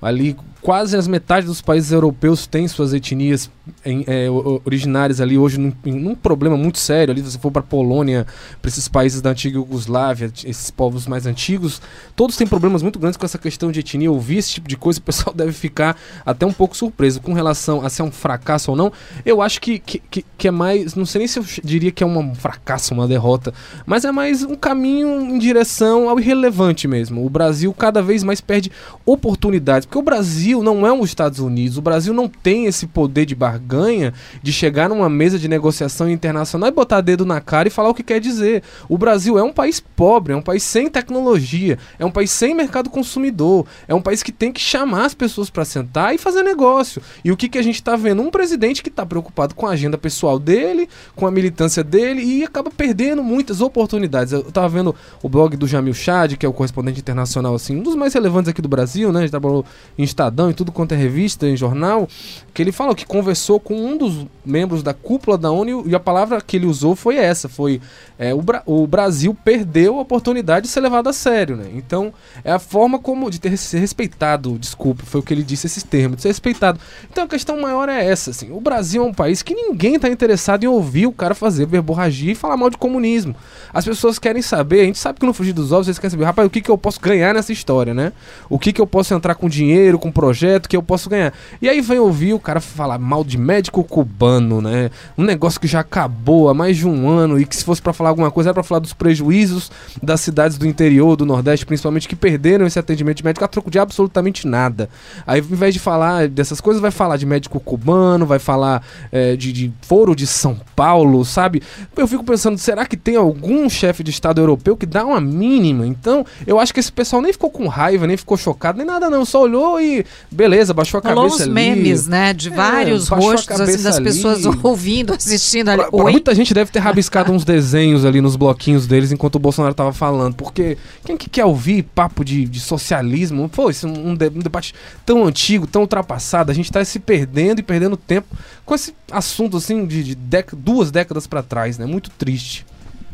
ali 0.00 0.36
quase 0.66 0.96
as 0.96 1.06
metades 1.06 1.48
dos 1.48 1.62
países 1.62 1.92
europeus 1.92 2.44
têm 2.44 2.66
suas 2.66 2.92
etnias 2.92 3.48
em, 3.84 4.02
é, 4.08 4.28
originárias 4.64 5.20
ali 5.20 5.38
hoje 5.38 5.60
num, 5.60 5.72
num, 5.84 6.14
problema 6.16 6.56
muito 6.56 6.80
sério. 6.80 7.12
Ali 7.12 7.22
se 7.22 7.30
você 7.30 7.38
for 7.38 7.52
para 7.52 7.62
Polônia 7.62 8.26
para 8.60 8.68
esses 8.68 8.88
países 8.88 9.20
da 9.20 9.30
antiga 9.30 9.58
Yugoslávia 9.58 10.28
esses 10.44 10.68
povos 10.72 11.06
mais 11.06 11.24
antigos 11.24 11.80
todos 12.16 12.36
têm 12.36 12.48
problemas 12.48 12.82
muito 12.82 12.98
grandes 12.98 13.16
com 13.16 13.24
essa 13.24 13.38
questão 13.38 13.70
de 13.70 13.78
etnia. 13.78 14.10
Ouvir 14.10 14.38
esse 14.38 14.54
tipo 14.54 14.68
de 14.68 14.76
coisa 14.76 14.98
o 14.98 15.02
pessoal 15.02 15.32
deve 15.36 15.52
ficar 15.52 15.96
até 16.24 16.44
um 16.44 16.52
pouco 16.52 16.76
surpreso. 16.76 17.20
Com 17.20 17.32
relação 17.32 17.86
a 17.86 17.88
se 17.88 18.02
é 18.02 18.04
um 18.04 18.10
fracasso 18.10 18.72
ou 18.72 18.76
não 18.76 18.92
eu 19.24 19.40
acho 19.40 19.60
que, 19.60 19.78
que, 19.78 20.00
que, 20.10 20.24
que 20.36 20.48
é 20.48 20.50
mais 20.50 20.96
não 20.96 21.06
sei 21.06 21.20
nem 21.20 21.28
se 21.28 21.38
eu 21.38 21.44
diria 21.62 21.92
que 21.92 22.02
é 22.02 22.06
um 22.06 22.34
fracasso 22.34 22.92
uma 22.92 23.06
derrota 23.06 23.54
mas 23.86 24.04
é 24.04 24.10
mais 24.10 24.42
um 24.42 24.56
caminho 24.56 25.20
em 25.20 25.38
direção 25.38 26.10
ao 26.10 26.18
irrelevante 26.18 26.88
mesmo. 26.88 27.24
O 27.24 27.30
Brasil 27.30 27.72
cada 27.72 28.02
vez 28.02 28.24
mais 28.24 28.40
perde 28.40 28.72
oportunidades 29.04 29.86
porque 29.86 29.98
o 29.98 30.02
Brasil 30.02 30.55
não 30.62 30.86
é 30.86 30.92
um 30.92 31.04
Estados 31.04 31.38
Unidos. 31.38 31.78
O 31.78 31.82
Brasil 31.82 32.12
não 32.12 32.28
tem 32.28 32.66
esse 32.66 32.86
poder 32.86 33.26
de 33.26 33.34
barganha 33.34 34.12
de 34.42 34.52
chegar 34.52 34.88
numa 34.88 35.08
mesa 35.08 35.38
de 35.38 35.48
negociação 35.48 36.08
internacional 36.08 36.68
e 36.68 36.72
botar 36.72 37.00
dedo 37.00 37.24
na 37.24 37.40
cara 37.40 37.68
e 37.68 37.70
falar 37.70 37.90
o 37.90 37.94
que 37.94 38.02
quer 38.02 38.20
dizer. 38.20 38.62
O 38.88 38.98
Brasil 38.98 39.38
é 39.38 39.42
um 39.42 39.52
país 39.52 39.80
pobre, 39.80 40.32
é 40.32 40.36
um 40.36 40.42
país 40.42 40.62
sem 40.62 40.88
tecnologia, 40.88 41.78
é 41.98 42.04
um 42.04 42.10
país 42.10 42.30
sem 42.30 42.54
mercado 42.54 42.90
consumidor, 42.90 43.66
é 43.88 43.94
um 43.94 44.02
país 44.02 44.22
que 44.22 44.32
tem 44.32 44.52
que 44.52 44.60
chamar 44.60 45.06
as 45.06 45.14
pessoas 45.14 45.50
para 45.50 45.64
sentar 45.64 46.14
e 46.14 46.18
fazer 46.18 46.42
negócio. 46.42 47.02
E 47.24 47.32
o 47.32 47.36
que, 47.36 47.48
que 47.48 47.58
a 47.58 47.62
gente 47.62 47.76
está 47.76 47.96
vendo? 47.96 48.22
Um 48.22 48.30
presidente 48.30 48.82
que 48.82 48.88
está 48.88 49.04
preocupado 49.04 49.54
com 49.54 49.66
a 49.66 49.70
agenda 49.70 49.98
pessoal 49.98 50.38
dele, 50.38 50.88
com 51.14 51.26
a 51.26 51.30
militância 51.30 51.82
dele 51.82 52.22
e 52.22 52.44
acaba 52.44 52.70
perdendo 52.70 53.22
muitas 53.22 53.60
oportunidades. 53.60 54.32
Eu 54.32 54.40
estava 54.40 54.68
vendo 54.68 54.94
o 55.22 55.28
blog 55.28 55.56
do 55.56 55.66
Jamil 55.66 55.94
Chad, 55.94 56.36
que 56.36 56.46
é 56.46 56.48
o 56.48 56.52
correspondente 56.52 57.00
internacional, 57.00 57.54
assim, 57.54 57.76
um 57.76 57.82
dos 57.82 57.94
mais 57.94 58.14
relevantes 58.14 58.48
aqui 58.48 58.62
do 58.62 58.68
Brasil, 58.68 59.12
né? 59.12 59.20
A 59.20 59.22
gente 59.22 59.30
trabalhou 59.30 59.64
em 59.98 60.02
Estadão, 60.02 60.45
em 60.50 60.54
tudo 60.54 60.72
quanto 60.72 60.92
é 60.92 60.96
revista, 60.96 61.46
em 61.46 61.56
jornal, 61.56 62.08
que 62.54 62.62
ele 62.62 62.72
falou 62.72 62.94
que 62.94 63.04
conversou 63.04 63.60
com 63.60 63.74
um 63.74 63.96
dos 63.96 64.26
membros 64.44 64.82
da 64.82 64.94
cúpula 64.94 65.36
da 65.36 65.50
ONU 65.50 65.84
e 65.86 65.94
a 65.94 66.00
palavra 66.00 66.40
que 66.40 66.56
ele 66.56 66.66
usou 66.66 66.96
foi 66.96 67.16
essa, 67.16 67.48
foi 67.48 67.80
é, 68.18 68.32
o, 68.32 68.40
Bra 68.40 68.62
o, 68.64 68.86
Brasil 68.86 69.36
perdeu 69.44 69.98
a 69.98 70.02
oportunidade 70.02 70.66
de 70.66 70.72
ser 70.72 70.80
levado 70.80 71.08
a 71.08 71.12
sério, 71.12 71.56
né? 71.56 71.66
Então, 71.74 72.14
é 72.42 72.52
a 72.52 72.58
forma 72.58 72.98
como 72.98 73.30
de 73.30 73.38
ter 73.38 73.56
ser 73.58 73.78
respeitado, 73.78 74.58
desculpa, 74.58 75.02
foi 75.04 75.20
o 75.20 75.22
que 75.22 75.34
ele 75.34 75.42
disse 75.42 75.66
esses 75.66 75.82
termos, 75.82 76.16
de 76.16 76.22
ser 76.22 76.28
respeitado. 76.28 76.80
Então, 77.10 77.24
a 77.24 77.28
questão 77.28 77.60
maior 77.60 77.88
é 77.88 78.06
essa, 78.06 78.30
assim, 78.30 78.50
o 78.50 78.60
Brasil 78.60 79.02
é 79.02 79.06
um 79.06 79.12
país 79.12 79.42
que 79.42 79.54
ninguém 79.54 79.96
está 79.96 80.08
interessado 80.08 80.64
em 80.64 80.66
ouvir 80.66 81.06
o 81.06 81.12
cara 81.12 81.34
fazer 81.34 81.66
verborragia 81.66 82.32
e 82.32 82.34
falar 82.34 82.56
mal 82.56 82.70
de 82.70 82.78
comunismo. 82.78 83.34
As 83.72 83.84
pessoas 83.84 84.18
querem 84.18 84.40
saber, 84.40 84.80
a 84.80 84.84
gente 84.84 84.98
sabe 84.98 85.20
que 85.20 85.26
no 85.26 85.34
Fugir 85.34 85.52
dos 85.52 85.72
Ovos, 85.72 85.88
eles 85.88 85.98
querem 85.98 86.12
saber, 86.12 86.24
rapaz, 86.24 86.46
o 86.46 86.50
que, 86.50 86.62
que 86.62 86.70
eu 86.70 86.78
posso 86.78 87.00
ganhar 87.00 87.34
nessa 87.34 87.52
história, 87.52 87.92
né? 87.92 88.12
O 88.48 88.58
que, 88.58 88.72
que 88.72 88.80
eu 88.80 88.86
posso 88.86 89.12
entrar 89.12 89.34
com 89.34 89.48
dinheiro, 89.48 89.98
com 89.98 90.10
projeto, 90.26 90.68
que 90.68 90.76
eu 90.76 90.82
posso 90.82 91.08
ganhar. 91.08 91.32
E 91.62 91.68
aí 91.68 91.80
vem 91.80 92.00
ouvir 92.00 92.34
o 92.34 92.40
cara 92.40 92.60
falar 92.60 92.98
mal 92.98 93.22
de 93.22 93.38
médico 93.38 93.84
cubano, 93.84 94.60
né? 94.60 94.90
Um 95.16 95.22
negócio 95.22 95.60
que 95.60 95.68
já 95.68 95.80
acabou 95.80 96.48
há 96.48 96.54
mais 96.54 96.76
de 96.76 96.86
um 96.86 97.08
ano 97.08 97.38
e 97.38 97.46
que 97.46 97.54
se 97.54 97.64
fosse 97.64 97.80
para 97.80 97.92
falar 97.92 98.10
alguma 98.10 98.30
coisa 98.30 98.50
era 98.50 98.54
para 98.54 98.64
falar 98.64 98.80
dos 98.80 98.92
prejuízos 98.92 99.70
das 100.02 100.20
cidades 100.20 100.58
do 100.58 100.66
interior, 100.66 101.16
do 101.16 101.24
Nordeste, 101.24 101.64
principalmente, 101.64 102.08
que 102.08 102.16
perderam 102.16 102.66
esse 102.66 102.76
atendimento 102.76 103.24
médico 103.24 103.44
a 103.44 103.48
troco 103.48 103.70
de 103.70 103.78
absolutamente 103.78 104.48
nada. 104.48 104.88
Aí, 105.24 105.40
ao 105.40 105.46
invés 105.46 105.72
de 105.72 105.78
falar 105.78 106.26
dessas 106.28 106.60
coisas, 106.60 106.82
vai 106.82 106.90
falar 106.90 107.16
de 107.16 107.24
médico 107.24 107.60
cubano, 107.60 108.26
vai 108.26 108.40
falar 108.40 108.82
é, 109.12 109.36
de, 109.36 109.52
de 109.52 109.72
foro 109.82 110.16
de 110.16 110.26
São 110.26 110.58
Paulo, 110.74 111.24
sabe? 111.24 111.62
Eu 111.96 112.08
fico 112.08 112.24
pensando, 112.24 112.58
será 112.58 112.84
que 112.84 112.96
tem 112.96 113.14
algum 113.14 113.70
chefe 113.70 114.02
de 114.02 114.10
Estado 114.10 114.40
europeu 114.40 114.76
que 114.76 114.86
dá 114.86 115.04
uma 115.04 115.20
mínima? 115.20 115.86
Então, 115.86 116.26
eu 116.44 116.58
acho 116.58 116.74
que 116.74 116.80
esse 116.80 116.90
pessoal 116.90 117.22
nem 117.22 117.32
ficou 117.32 117.50
com 117.50 117.68
raiva, 117.68 118.08
nem 118.08 118.16
ficou 118.16 118.36
chocado, 118.36 118.78
nem 118.78 118.86
nada, 118.86 119.08
não. 119.08 119.24
Só 119.24 119.42
olhou 119.42 119.80
e 119.80 120.04
beleza, 120.30 120.74
baixou 120.74 120.98
a 120.98 121.02
cabeça 121.02 121.20
Rolou 121.20 121.34
uns 121.34 121.40
ali. 121.40 121.50
memes, 121.50 122.06
né? 122.06 122.32
De 122.32 122.48
é, 122.48 122.52
vários 122.54 123.08
rostos 123.08 123.60
assim, 123.60 123.82
das 123.82 123.96
ali. 123.96 124.04
pessoas 124.04 124.44
ouvindo, 124.62 125.12
assistindo 125.12 125.68
ali. 125.68 125.82
Pra, 125.82 125.90
pra 125.90 126.10
muita 126.10 126.34
gente 126.34 126.52
deve 126.52 126.70
ter 126.70 126.78
rabiscado 126.78 127.32
uns 127.32 127.44
desenhos 127.44 128.04
ali 128.04 128.20
nos 128.20 128.36
bloquinhos 128.36 128.86
deles 128.86 129.12
enquanto 129.12 129.36
o 129.36 129.38
Bolsonaro 129.38 129.74
tava 129.74 129.92
falando. 129.92 130.34
Porque 130.34 130.76
quem 131.04 131.16
que 131.16 131.28
quer 131.28 131.44
ouvir 131.44 131.82
papo 131.82 132.24
de, 132.24 132.44
de 132.44 132.60
socialismo? 132.60 133.48
Pô, 133.48 133.70
isso 133.70 133.86
é 133.86 133.90
um, 133.90 134.10
um, 134.10 134.14
debate 134.14 134.74
tão 135.04 135.24
antigo, 135.24 135.66
tão 135.66 135.82
ultrapassado. 135.82 136.50
A 136.50 136.54
gente 136.54 136.70
tá 136.70 136.84
se 136.84 136.98
perdendo 136.98 137.60
e 137.60 137.62
perdendo 137.62 137.96
tempo 137.96 138.28
com 138.64 138.74
esse 138.74 138.94
assunto 139.10 139.56
assim 139.56 139.86
de, 139.86 140.02
de 140.02 140.16
duas 140.56 140.90
décadas 140.90 141.26
para 141.26 141.42
trás, 141.42 141.78
né? 141.78 141.86
Muito 141.86 142.10
triste. 142.10 142.64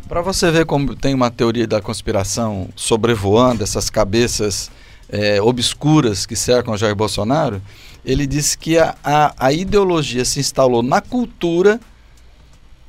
Para 0.08 0.20
você 0.20 0.50
ver 0.50 0.66
como 0.66 0.94
tem 0.94 1.14
uma 1.14 1.30
teoria 1.30 1.66
da 1.66 1.80
conspiração 1.80 2.68
sobrevoando 2.76 3.62
essas 3.62 3.88
cabeças 3.88 4.70
é, 5.12 5.40
obscuras 5.42 6.24
que 6.24 6.34
cercam 6.34 6.76
Jair 6.76 6.96
Bolsonaro, 6.96 7.60
ele 8.02 8.26
disse 8.26 8.56
que 8.56 8.78
a, 8.78 8.96
a, 9.04 9.34
a 9.36 9.52
ideologia 9.52 10.24
se 10.24 10.40
instalou 10.40 10.82
na 10.82 11.02
cultura, 11.02 11.78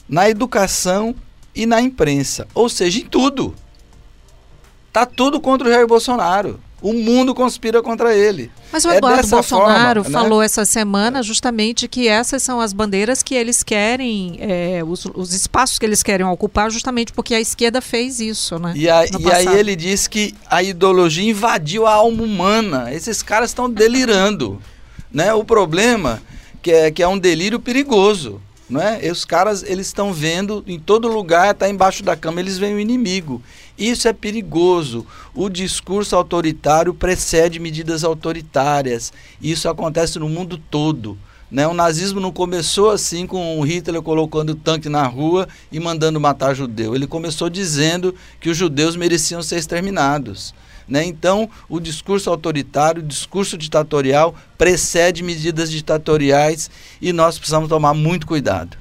na 0.07 0.29
educação 0.29 1.13
e 1.53 1.65
na 1.65 1.81
imprensa, 1.81 2.47
ou 2.55 2.69
seja, 2.69 2.99
em 2.99 3.05
tudo. 3.05 3.53
Tá 4.91 5.05
tudo 5.05 5.41
contra 5.41 5.67
o 5.67 5.71
Jair 5.71 5.86
Bolsonaro. 5.86 6.59
O 6.84 6.91
mundo 6.93 7.34
conspira 7.34 7.82
contra 7.82 8.13
ele. 8.13 8.52
Mas 8.72 8.84
o 8.84 8.89
É 8.91 8.98
Eduardo 8.98 9.22
dessa 9.22 9.36
Bolsonaro 9.38 10.04
forma, 10.04 10.19
né? 10.19 10.24
falou 10.24 10.41
essa 10.41 10.65
semana 10.65 11.24
justamente 11.24 11.88
que 11.88 12.10
essas 12.10 12.43
são 12.43 12.60
as 12.60 12.74
bandeiras 12.74 13.24
que 13.24 13.34
eles 13.34 13.63
querem, 13.63 14.38
é, 14.41 14.84
os, 14.86 15.06
os 15.15 15.34
espaços 15.34 15.80
que 15.80 15.86
eles 15.86 16.04
querem 16.04 16.26
ocupar, 16.26 16.69
justamente 16.69 17.13
porque 17.13 17.34
a 17.34 17.39
esquerda 17.39 17.80
fez 17.80 18.19
isso, 18.19 18.60
né? 18.60 18.74
E, 18.76 18.89
a- 18.89 19.06
e 19.06 19.32
aí 19.32 19.48
ele 19.58 19.76
diz 19.78 20.08
que 20.08 20.36
a 20.50 20.62
ideologia 20.62 21.30
invadiu 21.32 21.88
a 21.88 21.93
alma 21.93 22.22
humana. 22.22 22.93
Esses 22.93 23.24
caras 23.24 23.50
estão 23.52 23.69
delirando. 23.69 24.62
Né? 25.12 25.34
O 25.34 25.46
problema 25.46 26.22
que 26.62 26.72
é 26.72 26.91
que 26.91 27.02
é 27.02 27.08
um 27.08 27.17
delírio 27.17 27.60
perigoso. 27.62 28.41
Não 28.73 28.81
é? 28.81 29.05
E 29.05 29.12
os 29.12 29.23
caras 29.23 29.62
eles 29.62 29.86
estão 29.86 30.12
vendo 30.12 30.63
em 30.65 30.79
todo 30.79 31.07
lugar, 31.07 31.51
está 31.51 31.69
embaixo 31.69 32.01
da 32.01 32.15
cama, 32.15 32.39
eles 32.39 32.57
veem 32.57 32.73
o 32.73 32.79
inimigo. 32.79 33.39
Isso 33.77 34.07
é 34.07 34.13
perigoso. 34.13 35.05
O 35.31 35.47
discurso 35.47 36.15
autoritário 36.15 36.91
precede 36.91 37.59
medidas 37.59 38.03
autoritárias. 38.03 39.13
Isso 39.39 39.69
acontece 39.69 40.17
no 40.17 40.27
mundo 40.27 40.57
todo. 40.57 41.15
Né? 41.51 41.67
O 41.67 41.73
nazismo 41.75 42.19
não 42.19 42.31
começou 42.31 42.89
assim 42.89 43.27
com 43.27 43.59
o 43.59 43.63
Hitler 43.63 44.01
colocando 44.01 44.55
tanque 44.55 44.89
na 44.89 45.05
rua 45.05 45.47
e 45.71 45.79
mandando 45.79 46.19
matar 46.19 46.55
judeu. 46.55 46.95
Ele 46.95 47.05
começou 47.05 47.51
dizendo 47.51 48.15
que 48.39 48.49
os 48.49 48.57
judeus 48.57 48.95
mereciam 48.95 49.43
ser 49.43 49.57
exterminados. 49.57 50.51
Né? 50.88 51.06
Então, 51.06 51.50
o 51.69 51.80
discurso 51.80 52.30
autoritário, 52.30 53.02
o 53.02 53.06
discurso 53.06 53.58
ditatorial 53.58 54.36
precede 54.58 55.24
medidas 55.24 55.72
ditatoriais 55.72 56.69
e 57.02 57.13
nós 57.13 57.38
precisamos 57.38 57.69
tomar 57.69 57.93
muito 57.93 58.28
cuidado. 58.28 58.78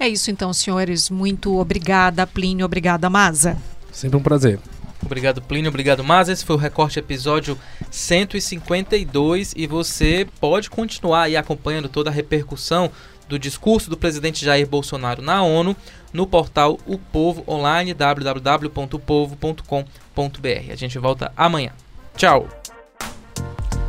É 0.00 0.08
isso 0.08 0.30
então, 0.30 0.52
senhores. 0.52 1.10
Muito 1.10 1.58
obrigada, 1.58 2.26
Plínio. 2.26 2.64
Obrigada, 2.64 3.10
Maza. 3.10 3.58
Sempre 3.92 4.16
um 4.16 4.22
prazer. 4.22 4.60
Obrigado, 5.04 5.40
Plínio. 5.42 5.68
Obrigado, 5.68 6.04
Mas. 6.04 6.28
Esse 6.28 6.44
foi 6.44 6.56
o 6.56 6.58
recorte 6.58 6.98
episódio 6.98 7.58
152 7.90 9.54
e 9.56 9.66
você 9.66 10.26
pode 10.40 10.70
continuar 10.70 11.22
aí 11.22 11.36
acompanhando 11.36 11.88
toda 11.88 12.10
a 12.10 12.12
repercussão 12.12 12.90
do 13.28 13.38
discurso 13.38 13.90
do 13.90 13.96
presidente 13.96 14.44
Jair 14.44 14.66
Bolsonaro 14.66 15.22
na 15.22 15.42
ONU 15.42 15.76
no 16.12 16.26
portal 16.26 16.78
O 16.86 16.98
Povo 16.98 17.44
Online, 17.46 17.94
www.povo.com.br. 17.94 20.72
A 20.72 20.76
gente 20.76 20.98
volta 20.98 21.32
amanhã. 21.36 21.70
Tchau! 22.16 22.48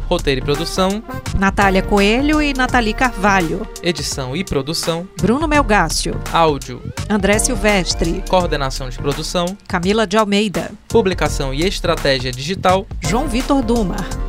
Roteiro 0.09 0.41
e 0.41 0.43
produção, 0.43 1.03
Natália 1.37 1.83
Coelho 1.83 2.41
e 2.41 2.51
Nathalie 2.51 2.95
Carvalho. 2.95 3.67
edição 3.83 4.35
e 4.35 4.43
produção, 4.43 5.07
Bruno 5.21 5.47
Melgácio. 5.47 6.19
áudio, 6.33 6.81
André 7.07 7.37
Silvestre. 7.37 8.23
coordenação 8.27 8.89
de 8.89 8.97
produção, 8.97 9.55
Camila 9.67 10.07
de 10.07 10.17
Almeida. 10.17 10.71
publicação 10.87 11.53
e 11.53 11.63
estratégia 11.63 12.31
digital, 12.31 12.87
João 13.01 13.27
Vitor 13.27 13.61
Dumar. 13.61 14.28